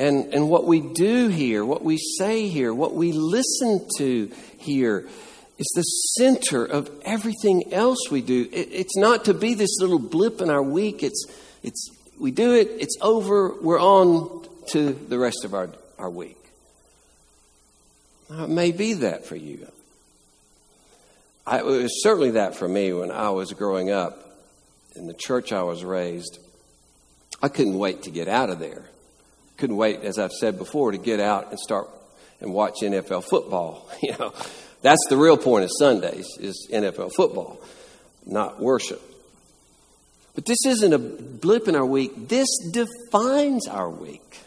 And, 0.00 0.32
and 0.32 0.48
what 0.48 0.66
we 0.66 0.80
do 0.80 1.28
here, 1.28 1.62
what 1.62 1.84
we 1.84 1.98
say 1.98 2.48
here, 2.48 2.72
what 2.72 2.94
we 2.94 3.12
listen 3.12 3.86
to 3.98 4.32
here 4.56 5.06
is 5.58 5.72
the 5.74 5.82
center 5.82 6.64
of 6.64 6.90
everything 7.04 7.74
else 7.74 8.10
we 8.10 8.22
do. 8.22 8.48
It, 8.50 8.68
it's 8.72 8.96
not 8.96 9.26
to 9.26 9.34
be 9.34 9.52
this 9.52 9.78
little 9.78 9.98
blip 9.98 10.40
in 10.40 10.48
our 10.48 10.62
week. 10.62 11.02
It's, 11.02 11.26
it's, 11.62 11.90
we 12.18 12.30
do 12.30 12.54
it, 12.54 12.68
it's 12.80 12.96
over, 13.02 13.60
we're 13.60 13.78
on 13.78 14.48
to 14.68 14.94
the 14.94 15.18
rest 15.18 15.44
of 15.44 15.52
our, 15.52 15.68
our 15.98 16.08
week. 16.08 16.38
Now, 18.30 18.44
it 18.44 18.50
may 18.50 18.72
be 18.72 18.94
that 18.94 19.26
for 19.26 19.36
you. 19.36 19.68
I, 21.46 21.58
it 21.58 21.66
was 21.66 22.02
certainly 22.02 22.30
that 22.30 22.54
for 22.54 22.66
me 22.66 22.94
when 22.94 23.10
I 23.10 23.28
was 23.28 23.52
growing 23.52 23.90
up 23.90 24.34
in 24.96 25.06
the 25.06 25.14
church 25.14 25.52
I 25.52 25.62
was 25.62 25.84
raised. 25.84 26.38
I 27.42 27.48
couldn't 27.48 27.76
wait 27.76 28.04
to 28.04 28.10
get 28.10 28.28
out 28.28 28.48
of 28.48 28.60
there 28.60 28.86
couldn't 29.60 29.76
wait, 29.76 30.00
as 30.00 30.18
I've 30.18 30.32
said 30.32 30.58
before, 30.58 30.92
to 30.92 30.98
get 30.98 31.20
out 31.20 31.50
and 31.50 31.58
start 31.58 31.88
and 32.40 32.52
watch 32.52 32.80
NFL 32.82 33.24
football. 33.24 33.88
You 34.02 34.16
know, 34.18 34.32
that's 34.80 35.04
the 35.10 35.16
real 35.18 35.36
point 35.36 35.64
of 35.64 35.70
Sundays 35.78 36.26
is 36.40 36.68
NFL 36.72 37.12
football, 37.14 37.60
not 38.24 38.58
worship. 38.58 39.02
But 40.34 40.46
this 40.46 40.64
isn't 40.66 40.92
a 40.94 40.98
blip 40.98 41.68
in 41.68 41.76
our 41.76 41.84
week. 41.84 42.28
This 42.28 42.48
defines 42.72 43.68
our 43.68 43.90
week. 43.90 44.38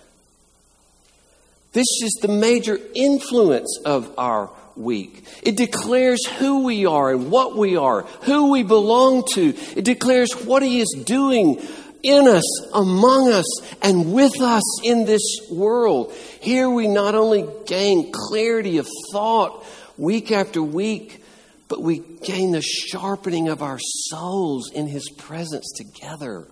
This 1.74 1.86
is 2.04 2.18
the 2.22 2.30
major 2.30 2.80
influence 2.96 3.80
of 3.86 4.12
our 4.18 4.50
week. 4.76 5.24
It 5.44 5.56
declares 5.56 6.26
who 6.26 6.64
we 6.64 6.88
are 6.88 7.12
and 7.12 7.30
what 7.30 7.56
we 7.56 7.78
are, 7.78 8.02
who 8.22 8.52
we 8.52 8.64
belong 8.64 9.24
to. 9.34 9.54
It 9.76 9.86
declares 9.86 10.34
what 10.34 10.64
He 10.64 10.82
is 10.82 11.04
doing 11.06 11.62
in 12.04 12.28
us, 12.28 12.44
among 12.74 13.32
us, 13.32 13.46
and 13.82 14.14
with 14.14 14.40
us 14.42 14.82
in 14.84 15.06
this 15.06 15.24
world. 15.50 16.14
Here 16.42 16.70
we 16.70 16.88
not 16.88 17.16
only 17.16 17.48
gain 17.66 18.12
clarity 18.12 18.78
of 18.78 18.88
thought 19.12 19.66
week 19.98 20.32
after 20.32 20.62
week, 20.62 21.24
but 21.70 21.82
we 21.82 22.00
gain 22.00 22.52
the 22.52 22.62
sharpening 22.62 23.48
of 23.48 23.64
our 23.64 23.80
souls 23.80 24.70
in 24.72 24.88
His 24.88 25.10
presence 25.18 25.72
together. 25.76 26.48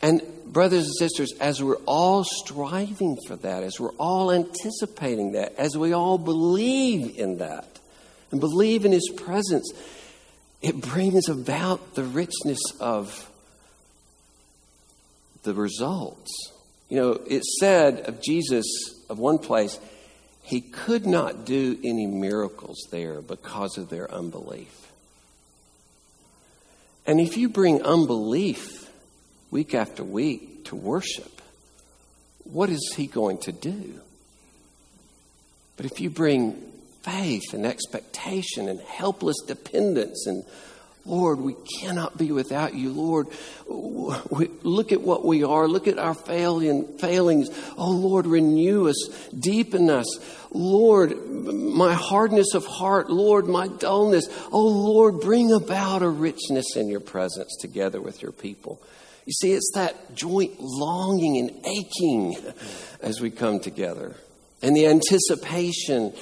And, 0.00 0.22
brothers 0.46 0.84
and 0.84 0.94
sisters, 0.94 1.32
as 1.40 1.62
we're 1.62 1.76
all 1.84 2.24
striving 2.24 3.18
for 3.26 3.36
that, 3.36 3.62
as 3.62 3.78
we're 3.78 3.92
all 3.98 4.32
anticipating 4.32 5.32
that, 5.32 5.56
as 5.56 5.76
we 5.76 5.92
all 5.92 6.16
believe 6.16 7.18
in 7.18 7.38
that, 7.38 7.80
and 8.30 8.40
believe 8.40 8.84
in 8.84 8.92
His 8.92 9.10
presence, 9.14 9.70
it 10.62 10.80
brings 10.80 11.28
about 11.28 11.94
the 11.94 12.04
richness 12.04 12.60
of 12.78 13.29
the 15.42 15.54
results. 15.54 16.30
You 16.88 16.96
know, 16.96 17.20
it 17.26 17.44
said 17.44 18.00
of 18.08 18.20
Jesus, 18.20 18.66
of 19.08 19.18
one 19.18 19.38
place, 19.38 19.78
he 20.42 20.60
could 20.60 21.06
not 21.06 21.44
do 21.44 21.78
any 21.84 22.06
miracles 22.06 22.78
there 22.90 23.20
because 23.20 23.78
of 23.78 23.88
their 23.88 24.12
unbelief. 24.12 24.74
And 27.06 27.20
if 27.20 27.36
you 27.36 27.48
bring 27.48 27.82
unbelief 27.82 28.90
week 29.50 29.74
after 29.74 30.04
week 30.04 30.64
to 30.66 30.76
worship, 30.76 31.40
what 32.44 32.70
is 32.70 32.94
he 32.96 33.06
going 33.06 33.38
to 33.38 33.52
do? 33.52 34.00
But 35.76 35.86
if 35.86 36.00
you 36.00 36.10
bring 36.10 36.60
faith 37.02 37.54
and 37.54 37.64
expectation 37.64 38.68
and 38.68 38.80
helpless 38.80 39.36
dependence 39.46 40.26
and 40.26 40.44
Lord, 41.06 41.40
we 41.40 41.54
cannot 41.80 42.18
be 42.18 42.30
without 42.30 42.74
you. 42.74 42.92
Lord, 42.92 43.28
look 43.66 44.92
at 44.92 45.00
what 45.00 45.24
we 45.24 45.42
are. 45.44 45.66
Look 45.66 45.88
at 45.88 45.98
our 45.98 46.14
failings. 46.14 47.50
Oh, 47.76 47.90
Lord, 47.90 48.26
renew 48.26 48.88
us, 48.88 49.08
deepen 49.28 49.88
us. 49.88 50.06
Lord, 50.52 51.16
my 51.26 51.94
hardness 51.94 52.54
of 52.54 52.66
heart. 52.66 53.08
Lord, 53.08 53.46
my 53.46 53.68
dullness. 53.68 54.28
Oh, 54.52 54.68
Lord, 54.68 55.20
bring 55.20 55.52
about 55.52 56.02
a 56.02 56.08
richness 56.08 56.76
in 56.76 56.88
your 56.88 57.00
presence 57.00 57.56
together 57.60 58.00
with 58.00 58.20
your 58.20 58.32
people. 58.32 58.80
You 59.26 59.32
see, 59.32 59.52
it's 59.52 59.70
that 59.74 60.14
joint 60.14 60.60
longing 60.60 61.38
and 61.38 61.66
aching 61.66 62.36
as 63.00 63.20
we 63.20 63.30
come 63.30 63.60
together 63.60 64.14
and 64.62 64.76
the 64.76 64.86
anticipation 64.86 66.12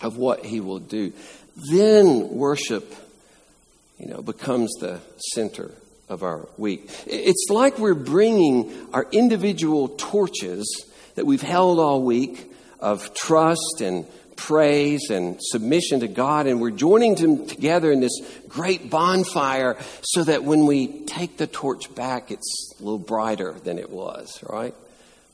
of 0.00 0.16
what 0.16 0.44
he 0.44 0.60
will 0.60 0.78
do. 0.78 1.12
Then 1.70 2.30
worship 2.30 2.94
you 3.98 4.06
know, 4.06 4.22
becomes 4.22 4.72
the 4.80 5.00
center 5.32 5.70
of 6.08 6.22
our 6.22 6.48
week. 6.56 6.90
It's 7.06 7.46
like 7.50 7.78
we're 7.78 7.94
bringing 7.94 8.72
our 8.92 9.06
individual 9.10 9.88
torches 9.88 10.86
that 11.14 11.24
we've 11.24 11.42
held 11.42 11.78
all 11.78 12.02
week 12.02 12.52
of 12.78 13.14
trust 13.14 13.80
and 13.80 14.06
praise 14.36 15.08
and 15.10 15.38
submission 15.40 16.00
to 16.00 16.08
God, 16.08 16.46
and 16.46 16.60
we're 16.60 16.70
joining 16.70 17.14
them 17.14 17.46
together 17.46 17.90
in 17.90 18.00
this 18.00 18.20
great 18.48 18.90
bonfire 18.90 19.78
so 20.02 20.24
that 20.24 20.44
when 20.44 20.66
we 20.66 21.04
take 21.06 21.38
the 21.38 21.46
torch 21.46 21.92
back, 21.94 22.30
it's 22.30 22.74
a 22.78 22.82
little 22.82 22.98
brighter 22.98 23.52
than 23.52 23.78
it 23.78 23.90
was, 23.90 24.38
right? 24.42 24.74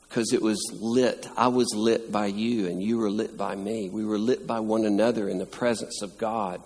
Because 0.07 0.31
it 0.31 0.41
was 0.41 0.59
lit. 0.79 1.27
I 1.35 1.49
was 1.49 1.75
lit 1.75 2.11
by 2.11 2.27
you, 2.27 2.67
and 2.67 2.81
you 2.81 2.97
were 2.97 3.11
lit 3.11 3.37
by 3.37 3.55
me. 3.55 3.89
We 3.89 4.05
were 4.05 4.19
lit 4.19 4.47
by 4.47 4.61
one 4.61 4.85
another 4.85 5.27
in 5.27 5.37
the 5.37 5.45
presence 5.45 6.01
of 6.01 6.17
God. 6.17 6.61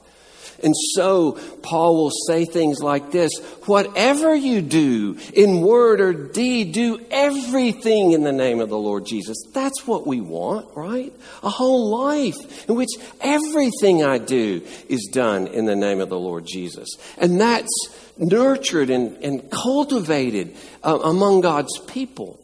And 0.63 0.73
so 0.95 1.33
Paul 1.61 1.95
will 1.95 2.11
say 2.27 2.45
things 2.45 2.79
like 2.79 3.11
this 3.11 3.31
Whatever 3.65 4.35
you 4.35 4.61
do 4.61 5.17
in 5.33 5.61
word 5.61 6.01
or 6.01 6.13
deed, 6.13 6.73
do 6.73 6.99
everything 7.11 8.13
in 8.13 8.23
the 8.23 8.31
name 8.31 8.59
of 8.59 8.69
the 8.69 8.77
Lord 8.77 9.05
Jesus. 9.05 9.37
That's 9.53 9.85
what 9.85 10.07
we 10.07 10.21
want, 10.21 10.75
right? 10.75 11.13
A 11.43 11.49
whole 11.49 11.89
life 11.89 12.67
in 12.69 12.75
which 12.75 12.89
everything 13.21 14.03
I 14.03 14.17
do 14.17 14.61
is 14.89 15.09
done 15.11 15.47
in 15.47 15.65
the 15.65 15.75
name 15.75 16.01
of 16.01 16.09
the 16.09 16.19
Lord 16.19 16.45
Jesus. 16.47 16.89
And 17.17 17.39
that's 17.39 17.89
nurtured 18.17 18.89
and, 18.89 19.23
and 19.23 19.49
cultivated 19.51 20.55
uh, 20.83 20.99
among 21.03 21.41
God's 21.41 21.77
people. 21.79 22.39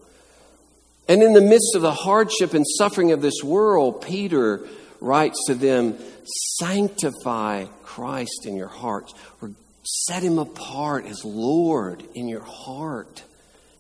And 1.08 1.22
in 1.22 1.34
the 1.34 1.42
midst 1.42 1.76
of 1.76 1.82
the 1.82 1.94
hardship 1.94 2.54
and 2.54 2.66
suffering 2.78 3.12
of 3.12 3.22
this 3.22 3.44
world, 3.44 4.02
Peter 4.02 4.66
writes 5.02 5.38
to 5.48 5.56
them, 5.56 5.98
Sanctify 6.59 7.65
Christ 7.83 8.45
in 8.45 8.55
your 8.55 8.67
hearts, 8.67 9.13
or 9.41 9.51
set 9.83 10.23
him 10.23 10.38
apart 10.38 11.05
as 11.05 11.23
Lord 11.23 12.03
in 12.15 12.27
your 12.27 12.43
heart, 12.43 13.23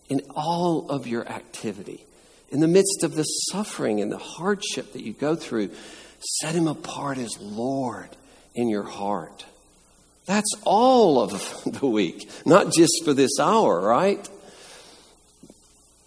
in 0.09 0.21
all 0.35 0.89
of 0.89 1.07
your 1.07 1.27
activity. 1.27 2.05
In 2.49 2.59
the 2.59 2.67
midst 2.67 3.03
of 3.03 3.15
the 3.15 3.23
suffering 3.23 4.01
and 4.01 4.11
the 4.11 4.17
hardship 4.17 4.93
that 4.93 5.01
you 5.01 5.13
go 5.13 5.35
through, 5.35 5.71
set 6.19 6.53
him 6.53 6.67
apart 6.67 7.17
as 7.17 7.37
Lord 7.39 8.09
in 8.53 8.69
your 8.69 8.83
heart. 8.83 9.45
That's 10.25 10.53
all 10.63 11.19
of 11.19 11.31
the 11.79 11.87
week, 11.87 12.29
not 12.45 12.71
just 12.71 13.03
for 13.03 13.13
this 13.13 13.39
hour, 13.39 13.79
right? 13.81 14.27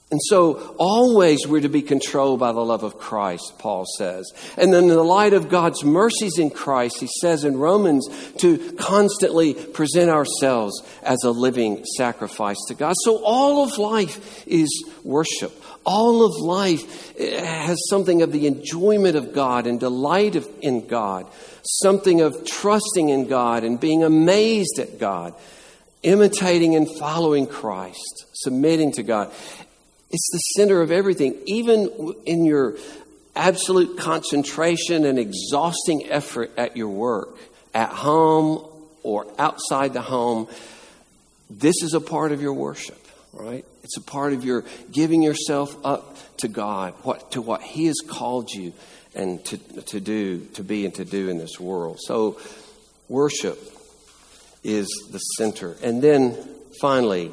And 0.09 0.21
so, 0.23 0.77
always 0.79 1.49
we're 1.49 1.63
to 1.63 1.69
be 1.69 1.83
controlled 1.83 2.39
by 2.39 2.53
the 2.53 2.61
love 2.61 2.85
of 2.85 2.97
Christ, 2.97 3.55
Paul 3.59 3.85
says. 3.99 4.25
And 4.57 4.73
then, 4.73 4.85
in 4.85 4.91
the 4.91 5.03
light 5.03 5.33
of 5.33 5.49
God's 5.49 5.83
mercies 5.83 6.39
in 6.39 6.51
Christ, 6.51 7.01
he 7.01 7.09
says 7.21 7.43
in 7.43 7.57
Romans 7.57 8.09
to 8.39 8.73
constantly 8.75 9.55
present 9.55 10.09
ourselves 10.09 10.81
as 11.03 11.19
a 11.25 11.33
living 11.33 11.85
sacrifice 11.97 12.59
to 12.69 12.75
God. 12.75 12.95
So, 13.03 13.17
all 13.25 13.65
of 13.65 13.79
life 13.79 14.47
is 14.47 14.69
worship. 15.03 15.53
All 15.85 16.25
of 16.25 16.37
life 16.41 17.19
eh, 17.19 17.45
has 17.45 17.77
something 17.91 18.23
of 18.23 18.31
the 18.31 18.47
enjoyment 18.47 19.17
of 19.17 19.33
God 19.33 19.67
and 19.67 19.81
delight 19.81 20.37
in 20.63 20.87
God, 20.87 21.27
something 21.83 22.21
of 22.21 22.45
trusting 22.45 23.09
in 23.09 23.27
God 23.27 23.65
and 23.65 23.81
being 23.81 24.05
amazed 24.05 24.79
at 24.79 25.01
God, 25.01 25.35
imitating 26.05 26.77
and 26.77 26.89
following 26.97 27.49
Christ, 27.49 28.27
submitting 28.35 28.93
to 28.93 29.03
God. 29.03 29.33
It's 30.17 30.31
the 30.33 30.63
center 30.63 30.81
of 30.81 30.91
everything. 30.91 31.37
Even 31.45 32.15
in 32.25 32.47
your 32.47 32.79
absolute 33.35 33.99
concentration 33.99 35.05
and 35.05 35.19
exhausting 35.19 36.09
effort 36.09 36.53
at 36.57 36.75
your 36.75 36.89
work, 36.89 37.37
at 37.75 37.91
home 37.91 38.67
or 39.03 39.27
outside 39.39 39.93
the 39.93 40.01
home, 40.01 40.49
this 41.51 41.83
is 41.83 41.93
a 41.93 42.01
part 42.01 42.33
of 42.33 42.41
your 42.41 42.55
worship, 42.55 42.99
right? 43.35 43.67
It's 43.83 43.99
a 43.99 44.01
part 44.01 44.33
of 44.33 44.43
your 44.43 44.65
giving 44.91 45.21
yourself 45.21 45.77
up 45.85 46.17
to 46.39 46.49
God, 46.49 46.95
what, 47.03 47.33
to 47.33 47.43
what 47.43 47.61
He 47.61 47.85
has 47.85 48.01
called 48.09 48.51
you 48.51 48.73
and 49.15 49.45
to, 49.45 49.59
to 49.59 50.01
do, 50.01 50.47
to 50.55 50.65
be 50.65 50.87
and 50.87 50.95
to 50.95 51.05
do 51.05 51.29
in 51.29 51.37
this 51.37 51.61
world. 51.61 51.99
So, 52.01 52.41
worship 53.11 53.59
is 54.65 54.89
the 55.11 55.19
center. 55.19 55.77
And 55.83 56.01
then 56.01 56.39
finally, 56.81 57.33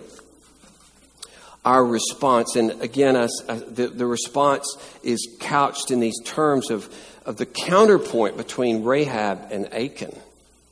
our 1.65 1.83
response. 1.83 2.55
And 2.55 2.81
again, 2.81 3.15
us, 3.15 3.31
uh, 3.47 3.59
the, 3.67 3.87
the 3.87 4.05
response 4.05 4.65
is 5.01 5.35
couched 5.39 5.91
in 5.91 5.99
these 5.99 6.19
terms 6.25 6.69
of, 6.69 6.93
of 7.25 7.37
the 7.37 7.45
counterpoint 7.45 8.37
between 8.37 8.83
Rahab 8.83 9.47
and 9.51 9.73
Achan. 9.73 10.17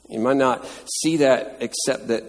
You 0.09 0.19
might 0.19 0.37
not 0.37 0.65
see 1.01 1.17
that 1.17 1.57
except 1.61 2.09
that 2.09 2.23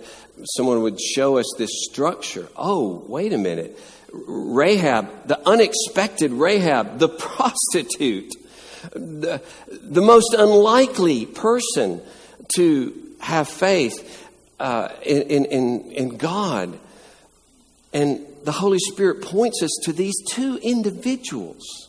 someone 0.57 0.83
would 0.83 1.01
show 1.01 1.38
us 1.38 1.46
this 1.59 1.70
structure. 1.90 2.48
Oh, 2.57 3.05
wait 3.09 3.33
a 3.33 3.38
minute. 3.38 3.79
Rahab, 4.12 5.27
the 5.27 5.40
unexpected 5.48 6.33
Rahab, 6.33 6.98
the 6.98 7.09
prostitute, 7.09 8.33
the, 8.92 9.42
the 9.68 10.03
most 10.03 10.35
unlikely 10.35 11.27
person 11.27 12.01
to 12.57 13.16
have 13.20 13.48
faith 13.48 14.29
uh, 14.61 14.88
in, 15.05 15.44
in, 15.46 15.81
in 15.92 16.16
God. 16.16 16.79
And 17.92 18.27
the 18.44 18.52
Holy 18.52 18.78
Spirit 18.78 19.22
points 19.22 19.62
us 19.62 19.70
to 19.85 19.92
these 19.92 20.14
two 20.31 20.59
individuals. 20.62 21.88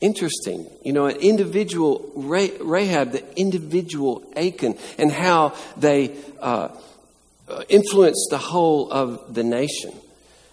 Interesting, 0.00 0.70
you 0.84 0.92
know, 0.92 1.06
an 1.06 1.16
individual 1.16 2.12
Rahab, 2.14 3.12
the 3.12 3.38
individual 3.38 4.24
Achan, 4.36 4.78
and 4.96 5.10
how 5.10 5.54
they 5.76 6.16
uh, 6.40 6.68
uh, 7.48 7.62
influenced 7.68 8.28
the 8.30 8.38
whole 8.38 8.90
of 8.92 9.34
the 9.34 9.42
nation. 9.42 9.92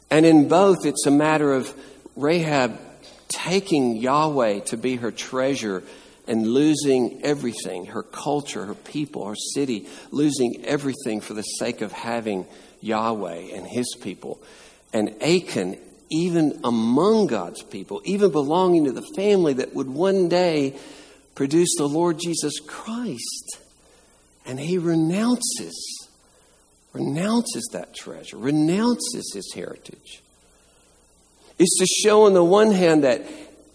And 0.10 0.26
in 0.26 0.48
both, 0.48 0.86
it's 0.86 1.06
a 1.06 1.12
matter 1.12 1.54
of 1.54 1.72
Rahab 2.15 2.80
taking 3.28 3.98
Yahweh 3.98 4.62
to 4.62 4.78
be 4.78 4.96
her 4.96 5.12
treasure 5.12 5.84
and 6.28 6.48
losing 6.48 7.22
everything 7.24 7.86
her 7.88 8.04
culture, 8.04 8.65
her 8.65 8.76
people, 8.76 9.28
her 9.28 9.36
city, 9.36 9.88
losing 10.12 10.65
everything 10.65 11.22
for 11.22 11.34
the 11.34 11.44
sake 11.44 11.82
of 11.82 11.91
having 11.91 12.46
Yahweh 12.86 13.56
and 13.56 13.65
his 13.67 13.95
people. 14.02 14.41
And 14.93 15.21
Achan, 15.21 15.78
even 16.12 16.60
among 16.63 17.28
God's 17.28 17.63
people, 17.63 18.02
even 18.06 18.32
belonging 18.32 18.86
to 18.86 18.91
the 18.91 19.06
family 19.15 19.54
that 19.54 19.74
would 19.74 19.89
one 19.89 20.30
day 20.30 20.76
produce 21.34 21.76
the 21.78 21.88
Lord 21.88 22.19
Jesus 22.19 22.60
Christ. 22.65 23.60
And 24.45 24.60
he 24.60 24.78
renounces, 24.78 26.08
renounces 26.93 27.67
that 27.74 27.95
treasure, 27.95 28.38
renounces 28.38 29.32
his 29.34 29.52
heritage. 29.54 30.21
It's 31.58 31.78
to 31.80 31.86
show, 31.86 32.26
on 32.26 32.34
the 32.34 32.43
one 32.43 32.71
hand, 32.71 33.04
that 33.04 33.26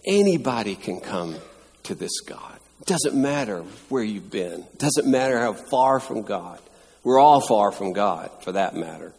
anybody 0.07 0.75
can 0.75 1.01
come 1.01 1.35
to 1.83 1.95
this 1.95 2.21
God. 2.21 2.59
It 2.79 2.87
doesn't 2.87 3.15
matter 3.15 3.63
where 3.89 4.03
you've 4.03 4.31
been. 4.31 4.61
It 4.61 4.79
doesn't 4.79 5.07
matter 5.07 5.39
how 5.39 5.53
far 5.53 5.99
from 5.99 6.21
God. 6.21 6.59
We're 7.03 7.19
all 7.19 7.41
far 7.41 7.71
from 7.71 7.93
God, 7.93 8.29
for 8.43 8.51
that 8.51 8.75
matter. 8.75 9.13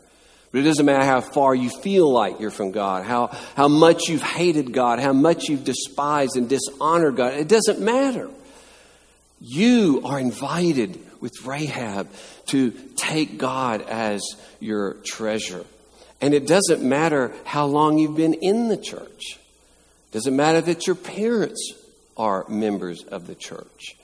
But 0.53 0.61
it 0.61 0.65
doesn't 0.65 0.85
matter 0.85 1.05
how 1.05 1.23
far 1.23 1.55
you 1.55 1.71
feel 1.71 2.13
like 2.13 2.39
you're 2.39 2.51
from 2.51 2.73
God, 2.73 3.05
how, 3.05 3.29
how 3.57 3.69
much 3.69 4.09
you've 4.09 4.23
hated 4.23 4.73
God, 4.73 5.01
how 5.01 5.15
much 5.15 5.49
you've 5.49 5.65
despised 5.65 6.37
and 6.37 6.49
dishonored 6.49 7.17
God. 7.17 7.35
It 7.35 7.49
doesn't 7.49 7.81
matter. 7.81 8.29
You 9.41 10.03
are 10.05 10.21
invited 10.21 11.01
with 11.21 11.33
Rahab 11.45 12.09
to 12.47 12.71
take 12.97 13.39
God 13.39 13.83
as 13.83 14.23
your 14.61 14.99
treasure. 15.05 15.65
And 16.21 16.35
it 16.35 16.47
doesn't 16.47 16.83
matter 16.83 17.33
how 17.45 17.67
long 17.67 17.99
you've 17.99 18.17
been 18.17 18.35
in 18.35 18.69
the 18.69 18.77
church. 18.77 19.39
It 20.11 20.13
doesn't 20.13 20.37
matter 20.37 20.61
that 20.61 20.87
your 20.87 20.97
parents 20.97 21.73
are 22.17 22.47
members 22.49 23.03
of 23.05 23.27
the 23.27 23.35
church. 23.35 23.97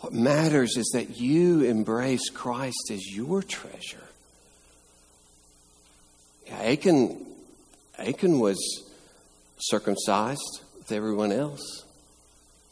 What 0.00 0.12
matters 0.12 0.76
is 0.76 0.90
that 0.94 1.18
you 1.18 1.62
embrace 1.62 2.30
Christ 2.30 2.90
as 2.90 3.04
your 3.14 3.42
treasure. 3.42 4.04
Yeah, 6.46 6.62
Achan, 6.62 7.26
Achan 7.98 8.38
was 8.38 8.58
circumcised 9.58 10.60
with 10.78 10.92
everyone 10.92 11.32
else. 11.32 11.84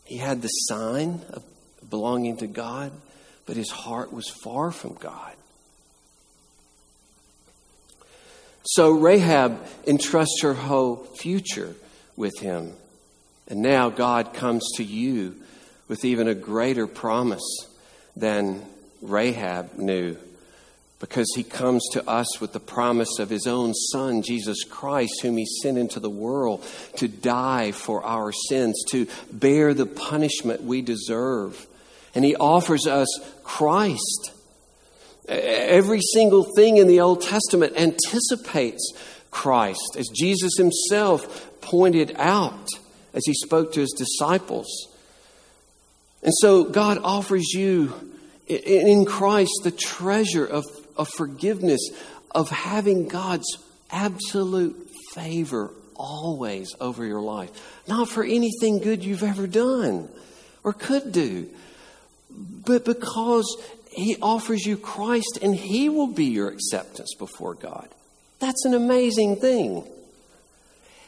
He 0.05 0.19
had 0.19 0.41
the 0.41 0.49
sign 0.49 1.21
of 1.31 1.43
belonging 1.91 2.37
to 2.39 2.47
God, 2.47 2.93
but 3.45 3.57
his 3.57 3.71
heart 3.71 4.13
was 4.13 4.29
far 4.29 4.71
from 4.71 4.95
God. 4.95 5.35
So 8.63 8.93
Rahab 8.93 9.65
entrusts 9.87 10.43
her 10.43 10.55
whole 10.55 10.97
future 11.19 11.75
with 12.17 12.39
him. 12.39 12.73
And 13.49 13.63
now 13.63 13.91
God 13.91 14.33
comes 14.35 14.65
to 14.77 14.85
you 14.85 15.37
with 15.89 16.05
even 16.05 16.29
a 16.29 16.35
greater 16.35 16.87
promise 16.87 17.47
than 18.17 18.63
Rahab 19.03 19.79
knew 19.79 20.17
because 20.99 21.31
he 21.37 21.43
comes 21.43 21.87
to 21.93 22.09
us 22.09 22.41
with 22.41 22.53
the 22.53 22.61
promise 22.61 23.19
of 23.19 23.29
his 23.29 23.47
own 23.47 23.75
Son, 23.75 24.23
Jesus 24.23 24.65
Christ, 24.65 25.21
whom 25.23 25.37
he 25.37 25.47
sent 25.63 25.77
into 25.77 26.01
the 26.01 26.11
world 26.11 26.65
to 26.97 27.07
die 27.07 27.73
for 27.73 28.03
our 28.03 28.33
sins, 28.33 28.83
to 28.89 29.07
bear 29.31 29.75
the 29.75 29.87
punishment 29.87 30.63
we 30.63 30.81
deserve. 30.81 31.67
And 32.15 32.25
he 32.25 32.35
offers 32.35 32.87
us 32.87 33.09
Christ. 33.45 34.33
Every 35.29 36.01
single 36.15 36.45
thing 36.57 36.79
in 36.79 36.87
the 36.87 37.01
Old 37.01 37.21
Testament 37.21 37.77
anticipates 37.77 38.93
Christ, 39.31 39.97
as 39.99 40.09
Jesus 40.15 40.57
himself 40.57 41.61
pointed 41.61 42.17
out 42.17 42.69
as 43.13 43.23
he 43.27 43.35
spoke 43.35 43.73
to 43.73 43.81
his 43.81 43.93
disciples. 43.93 44.67
And 46.23 46.33
so 46.41 46.65
God 46.65 46.99
offers 46.99 47.53
you 47.53 47.93
in 48.47 49.05
Christ 49.05 49.53
the 49.65 49.71
treasure 49.71 50.47
of, 50.47 50.65
of 50.97 51.09
forgiveness, 51.09 51.81
of 52.31 52.51
having 52.51 53.09
God's 53.09 53.59
absolute 53.91 54.91
favor 55.15 55.73
always 55.95 56.75
over 56.81 57.05
your 57.05 57.21
life. 57.21 57.51
Not 57.89 58.09
for 58.09 58.23
anything 58.23 58.79
good 58.79 59.05
you've 59.05 59.23
ever 59.23 59.47
done 59.47 60.09
or 60.63 60.73
could 60.73 61.13
do, 61.13 61.49
but 62.31 62.85
because 62.85 63.57
He 63.91 64.17
offers 64.21 64.65
you 64.67 64.77
Christ 64.77 65.39
and 65.43 65.55
He 65.55 65.89
will 65.89 66.09
be 66.09 66.27
your 66.27 66.49
acceptance 66.49 67.15
before 67.19 67.55
God. 67.55 67.89
That's 68.39 68.65
an 68.65 68.75
amazing 68.75 69.37
thing. 69.37 69.85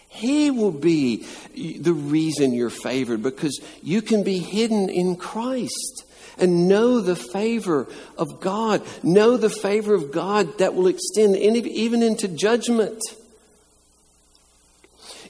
He 0.09 0.51
will 0.51 0.73
be 0.73 1.27
the 1.55 1.93
reason 1.93 2.55
you're 2.55 2.71
favored 2.71 3.23
because 3.23 3.61
you 3.83 4.03
can 4.03 4.25
be 4.25 4.39
hidden 4.39 4.89
in 4.89 5.17
Christ 5.17 6.05
and 6.39 6.69
know 6.69 7.01
the 7.01 7.17
favor 7.17 7.87
of 8.17 8.41
God. 8.41 8.83
Know 9.03 9.37
the 9.37 9.51
favor 9.51 9.95
of 9.95 10.11
God 10.11 10.59
that 10.59 10.75
will 10.75 10.87
extend 10.87 11.37
even 11.37 12.03
into 12.03 12.29
judgment. 12.29 12.99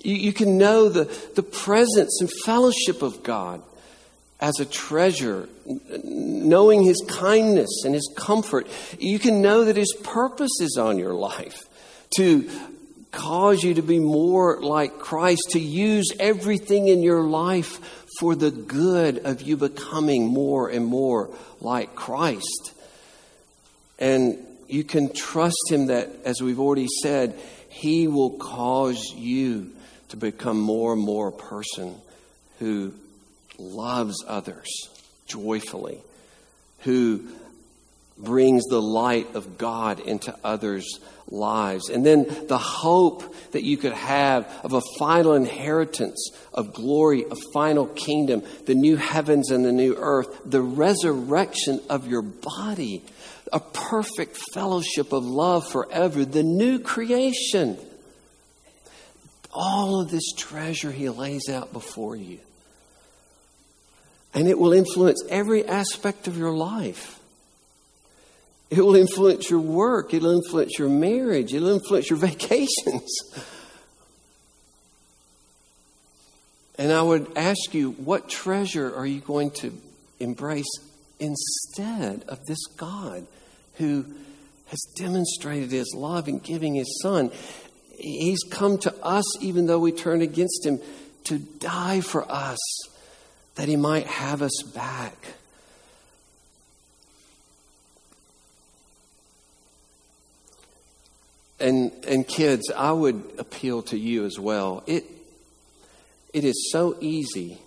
You, 0.01 0.33
can 0.33 0.59
know 0.59 0.89
the, 0.89 1.05
the 1.35 1.43
presence 1.43 2.21
and 2.21 2.31
fellowship 2.45 3.03
of 3.03 3.23
God 3.23 3.63
as 4.41 4.61
a 4.61 4.65
treasure, 4.65 5.49
knowing 6.05 6.85
His 6.85 7.05
kindness 7.09 7.83
and 7.85 7.95
His 7.95 8.09
comfort. 8.17 8.69
You 8.99 9.19
can 9.19 9.43
know 9.43 9.65
that 9.65 9.77
His 9.77 9.93
purpose 10.05 10.61
is 10.61 10.77
on 10.79 10.99
your 10.99 11.15
life 11.15 11.69
to 12.17 12.49
cause 13.11 13.63
you 13.63 13.75
to 13.75 13.83
be 13.83 13.99
more 13.99 14.61
like 14.61 14.99
Christ, 14.99 15.51
to 15.51 15.61
use 15.61 16.11
everything 16.19 16.89
in 16.89 17.03
your 17.03 17.23
life 17.23 17.81
for 18.19 18.35
the 18.35 18.51
good 18.51 19.19
of 19.19 19.43
you 19.43 19.57
becoming 19.57 20.27
more 20.27 20.69
and 20.69 20.85
more 20.85 21.31
like 21.61 21.95
Christ. 21.95 22.73
And 23.99 24.39
you 24.69 24.85
can 24.85 25.13
trust 25.13 25.71
Him 25.71 25.87
that, 25.87 26.11
as 26.25 26.41
we've 26.43 26.61
already 26.61 26.89
said, 27.03 27.39
He 27.69 28.09
will 28.09 28.39
cause 28.39 29.13
you 29.15 29.73
to 30.09 30.17
become 30.17 30.61
more 30.61 30.93
and 30.93 31.03
more 31.03 31.29
a 31.29 31.33
person 31.33 31.95
who 32.59 32.95
loves 33.59 34.25
others 34.27 34.69
joyfully, 35.27 36.01
who 36.81 37.29
brings 38.19 38.65
the 38.65 38.83
light 38.83 39.35
of 39.35 39.59
God 39.59 40.01
into 40.01 40.35
others' 40.43 40.99
lives. 41.29 41.89
And 41.89 42.05
then 42.05 42.27
the 42.47 42.59
hope 42.59 43.35
that 43.53 43.63
you 43.63 43.77
could 43.77 43.93
have 43.93 44.47
of 44.65 44.73
a 44.73 44.83
final 44.99 45.35
inheritance 45.35 46.31
of 46.53 46.73
glory, 46.75 47.25
a 47.31 47.37
final 47.53 47.87
kingdom, 47.87 48.43
the 48.67 48.75
new 48.75 48.97
heavens 48.97 49.51
and 49.51 49.65
the 49.65 49.73
new 49.73 49.97
earth, 49.97 50.41
the 50.45 50.63
resurrection 50.63 51.81
of 51.89 52.07
your 52.09 52.23
body, 52.23 53.05
a 53.53 53.61
perfect 53.61 54.39
fellowship 54.53 55.13
of 55.13 55.25
love 55.25 55.69
forever, 55.71 56.25
the 56.25 56.43
new 56.43 56.79
creation. 56.79 57.79
All 59.53 60.01
of 60.01 60.11
this 60.11 60.33
treasure 60.37 60.93
he 60.93 61.09
lays 61.09 61.49
out 61.49 61.73
before 61.73 62.17
you. 62.17 62.39
And 64.35 64.47
it 64.47 64.59
will 64.59 64.73
influence 64.73 65.23
every 65.31 65.67
aspect 65.67 66.29
of 66.29 66.37
your 66.37 66.53
life. 66.53 67.18
It 68.71 68.83
will 68.83 68.97
influence 68.97 69.49
your 69.49 69.61
work. 69.61 70.13
It'll 70.13 70.37
influence 70.37 70.79
your 70.79 70.89
marriage. 70.89 71.55
It'll 71.55 71.71
influence 71.71 72.11
your 72.11 72.19
vacations. 72.19 73.09
And 76.77 76.93
I 76.93 77.03
would 77.03 77.37
ask 77.37 77.75
you, 77.75 77.93
what 77.93 78.29
treasure 78.29 78.95
are 78.95 79.07
you 79.07 79.21
going 79.21 79.51
to 79.63 79.73
embrace 80.21 80.71
instead 81.19 82.25
of 82.29 82.45
this 82.47 82.65
God 82.77 83.27
who 83.75 84.05
has 84.67 84.81
demonstrated 84.97 85.73
his 85.73 85.93
love 85.97 86.29
in 86.29 86.39
giving 86.39 86.75
his 86.75 87.01
son? 87.03 87.33
He's 87.99 88.45
come 88.49 88.79
to 88.79 88.95
us, 89.03 89.25
even 89.43 89.67
though 89.67 89.81
we 89.81 89.91
turned 89.91 90.23
against 90.23 90.65
him, 90.65 90.79
to 91.25 91.39
die 91.39 92.01
for 92.01 92.31
us, 92.31 92.59
that 93.57 93.67
he 93.67 93.77
might 93.77 94.07
have 94.07 94.41
us 94.41 94.63
back. 94.73 95.17
And, 101.61 101.93
and 102.07 102.27
kids, 102.27 102.71
I 102.75 102.93
would 102.93 103.23
appeal 103.39 103.83
to 103.83 103.99
you 103.99 104.25
as 104.25 104.39
well. 104.39 104.85
It, 104.87 105.05
it 106.33 106.45
is 106.45 106.71
so 106.73 106.97
easy 107.01 107.59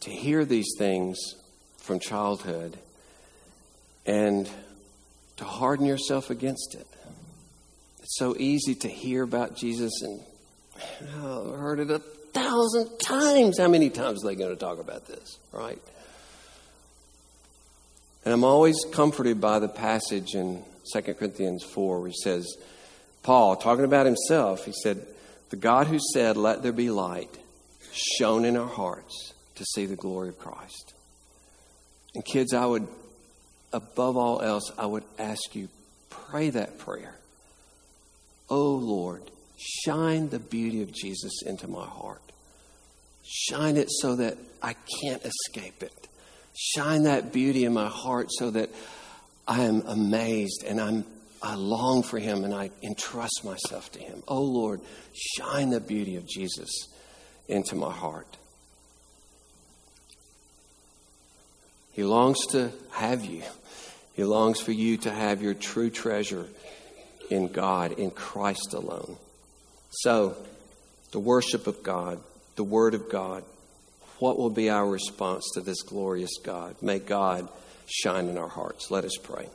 to 0.00 0.10
hear 0.10 0.44
these 0.44 0.74
things 0.76 1.18
from 1.78 2.00
childhood 2.00 2.76
and 4.06 4.50
to 5.36 5.44
harden 5.44 5.86
yourself 5.86 6.30
against 6.30 6.74
it. 6.74 6.86
It's 8.00 8.18
so 8.18 8.34
easy 8.38 8.74
to 8.76 8.88
hear 8.88 9.22
about 9.22 9.56
Jesus 9.56 9.92
and 10.02 10.20
oh, 11.18 11.52
I've 11.52 11.60
heard 11.60 11.80
it 11.80 11.90
a 11.90 11.98
thousand 12.32 12.98
times. 12.98 13.58
How 13.58 13.68
many 13.68 13.90
times 13.90 14.24
are 14.24 14.28
they 14.28 14.34
going 14.34 14.50
to 14.50 14.60
talk 14.60 14.78
about 14.78 15.06
this, 15.06 15.38
right? 15.52 15.80
And 18.24 18.34
I'm 18.34 18.44
always 18.44 18.76
comforted 18.92 19.40
by 19.40 19.58
the 19.58 19.68
passage 19.68 20.34
in 20.34 20.62
2 20.92 21.14
Corinthians 21.14 21.64
4 21.64 22.00
where 22.00 22.08
he 22.08 22.14
says, 22.22 22.46
Paul, 23.22 23.56
talking 23.56 23.84
about 23.84 24.06
himself, 24.06 24.64
he 24.64 24.72
said, 24.72 25.06
The 25.50 25.56
God 25.56 25.86
who 25.86 25.98
said, 26.14 26.36
Let 26.36 26.62
there 26.62 26.72
be 26.72 26.90
light, 26.90 27.36
shone 27.92 28.44
in 28.44 28.56
our 28.56 28.68
hearts 28.68 29.34
to 29.56 29.64
see 29.74 29.86
the 29.86 29.96
glory 29.96 30.30
of 30.30 30.38
Christ. 30.38 30.94
And 32.14 32.24
kids, 32.24 32.54
I 32.54 32.64
would, 32.64 32.88
above 33.72 34.16
all 34.16 34.40
else, 34.40 34.72
I 34.78 34.86
would 34.86 35.04
ask 35.18 35.54
you, 35.54 35.68
pray 36.08 36.50
that 36.50 36.78
prayer. 36.78 37.16
Oh 38.48 38.72
Lord, 38.72 39.22
shine 39.56 40.28
the 40.28 40.40
beauty 40.40 40.82
of 40.82 40.92
Jesus 40.92 41.42
into 41.46 41.68
my 41.68 41.84
heart. 41.84 42.22
Shine 43.22 43.76
it 43.76 43.88
so 43.90 44.16
that 44.16 44.38
I 44.62 44.74
can't 45.02 45.22
escape 45.24 45.82
it. 45.82 46.08
Shine 46.56 47.04
that 47.04 47.32
beauty 47.32 47.64
in 47.64 47.72
my 47.72 47.88
heart 47.88 48.28
so 48.30 48.50
that 48.50 48.70
I 49.46 49.62
am 49.62 49.82
amazed 49.86 50.64
and 50.66 50.80
I'm 50.80 51.04
I 51.42 51.54
long 51.54 52.02
for 52.02 52.18
him 52.18 52.44
and 52.44 52.54
I 52.54 52.70
entrust 52.82 53.42
myself 53.44 53.90
to 53.92 53.98
him. 53.98 54.22
Oh 54.28 54.42
Lord, 54.42 54.80
shine 55.14 55.70
the 55.70 55.80
beauty 55.80 56.16
of 56.16 56.28
Jesus 56.28 56.88
into 57.48 57.74
my 57.74 57.92
heart. 57.92 58.36
He 61.92 62.04
longs 62.04 62.38
to 62.52 62.70
have 62.92 63.24
you. 63.24 63.42
He 64.14 64.24
longs 64.24 64.60
for 64.60 64.72
you 64.72 64.96
to 64.98 65.10
have 65.10 65.42
your 65.42 65.54
true 65.54 65.90
treasure 65.90 66.46
in 67.30 67.48
God, 67.48 67.92
in 67.92 68.10
Christ 68.10 68.74
alone. 68.74 69.16
So, 69.90 70.36
the 71.12 71.18
worship 71.18 71.66
of 71.66 71.82
God, 71.82 72.20
the 72.56 72.64
Word 72.64 72.94
of 72.94 73.10
God, 73.10 73.44
what 74.18 74.38
will 74.38 74.50
be 74.50 74.68
our 74.68 74.86
response 74.86 75.50
to 75.54 75.60
this 75.60 75.82
glorious 75.82 76.38
God? 76.44 76.76
May 76.82 76.98
God 76.98 77.48
shine 77.86 78.28
in 78.28 78.38
our 78.38 78.48
hearts. 78.48 78.90
Let 78.90 79.04
us 79.04 79.16
pray. 79.22 79.48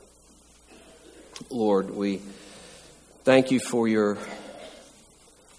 Lord, 1.50 1.90
we 1.90 2.22
thank 3.24 3.50
you 3.50 3.60
for 3.60 3.86
your 3.86 4.16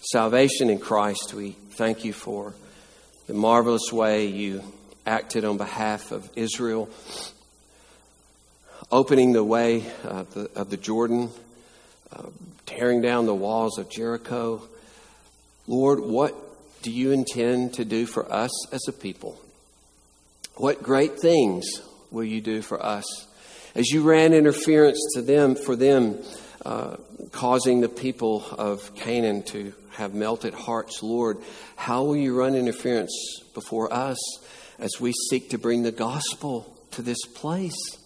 salvation 0.00 0.70
in 0.70 0.80
Christ. 0.80 1.32
We 1.34 1.52
thank 1.52 2.04
you 2.04 2.12
for 2.12 2.52
the 3.28 3.34
marvelous 3.34 3.92
way 3.92 4.26
you 4.26 4.64
acted 5.06 5.44
on 5.44 5.56
behalf 5.56 6.10
of 6.10 6.28
Israel, 6.34 6.90
opening 8.90 9.32
the 9.32 9.44
way 9.44 9.84
of 10.02 10.34
the, 10.34 10.50
of 10.56 10.70
the 10.70 10.76
Jordan, 10.76 11.30
uh, 12.12 12.24
tearing 12.66 13.00
down 13.00 13.26
the 13.26 13.34
walls 13.34 13.78
of 13.78 13.88
Jericho. 13.88 14.60
Lord, 15.68 16.00
what 16.00 16.34
do 16.82 16.90
you 16.90 17.12
intend 17.12 17.74
to 17.74 17.84
do 17.84 18.04
for 18.04 18.30
us 18.32 18.50
as 18.72 18.80
a 18.88 18.92
people? 18.92 19.40
What 20.56 20.82
great 20.82 21.20
things 21.20 21.66
will 22.10 22.24
you 22.24 22.40
do 22.40 22.62
for 22.62 22.84
us? 22.84 23.04
As 23.74 23.88
you 23.88 24.02
ran 24.02 24.32
interference 24.32 24.98
to 25.14 25.22
them 25.22 25.54
for 25.54 25.76
them, 25.76 26.18
uh, 26.64 26.96
causing 27.32 27.80
the 27.80 27.88
people 27.88 28.44
of 28.52 28.94
Canaan 28.94 29.42
to 29.44 29.72
have 29.92 30.14
melted 30.14 30.54
hearts, 30.54 31.02
Lord, 31.02 31.38
how 31.76 32.04
will 32.04 32.16
you 32.16 32.38
run 32.38 32.54
interference 32.54 33.12
before 33.54 33.92
us 33.92 34.18
as 34.78 35.00
we 35.00 35.12
seek 35.30 35.50
to 35.50 35.58
bring 35.58 35.82
the 35.82 35.92
gospel 35.92 36.76
to 36.92 37.02
this 37.02 37.24
place 37.34 37.96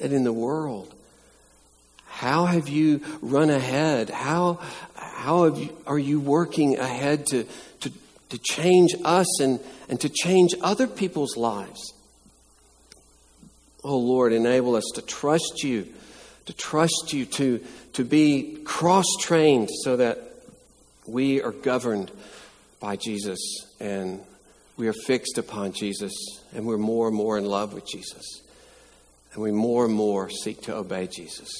and 0.00 0.12
in 0.12 0.24
the 0.24 0.32
world? 0.32 0.94
How 2.06 2.44
have 2.44 2.68
you 2.68 3.00
run 3.22 3.50
ahead? 3.50 4.10
How, 4.10 4.60
how 4.94 5.46
you, 5.46 5.76
are 5.86 5.98
you 5.98 6.20
working 6.20 6.78
ahead 6.78 7.26
to, 7.28 7.44
to, 7.80 7.92
to 8.28 8.38
change 8.38 8.94
us 9.04 9.40
and, 9.40 9.60
and 9.88 10.00
to 10.00 10.08
change 10.08 10.54
other 10.60 10.86
people's 10.86 11.36
lives? 11.36 11.93
Oh 13.84 13.98
Lord, 13.98 14.32
enable 14.32 14.74
us 14.76 14.90
to 14.94 15.02
trust 15.02 15.62
you, 15.62 15.86
to 16.46 16.52
trust 16.54 17.12
you, 17.12 17.26
to, 17.26 17.62
to 17.92 18.04
be 18.04 18.58
cross 18.64 19.06
trained 19.20 19.68
so 19.82 19.96
that 19.96 20.18
we 21.06 21.42
are 21.42 21.52
governed 21.52 22.10
by 22.80 22.96
Jesus 22.96 23.38
and 23.80 24.20
we 24.76 24.88
are 24.88 24.94
fixed 24.94 25.38
upon 25.38 25.72
Jesus 25.72 26.12
and 26.54 26.66
we're 26.66 26.78
more 26.78 27.08
and 27.08 27.16
more 27.16 27.36
in 27.36 27.44
love 27.44 27.74
with 27.74 27.86
Jesus. 27.86 28.40
And 29.34 29.42
we 29.42 29.52
more 29.52 29.84
and 29.84 29.94
more 29.94 30.30
seek 30.30 30.62
to 30.62 30.76
obey 30.76 31.08
Jesus. 31.08 31.50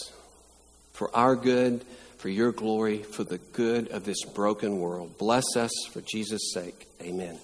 For 0.93 1.15
our 1.15 1.37
good, 1.37 1.85
for 2.19 2.29
your 2.29 2.53
glory, 2.53 3.03
for 3.03 3.25
the 3.25 3.39
good 3.53 3.89
of 3.89 4.05
this 4.05 4.25
broken 4.25 4.79
world. 4.79 5.19
Bless 5.19 5.57
us 5.57 5.73
for 5.93 6.01
Jesus' 6.01 6.53
sake. 6.55 6.87
Amen. 7.03 7.39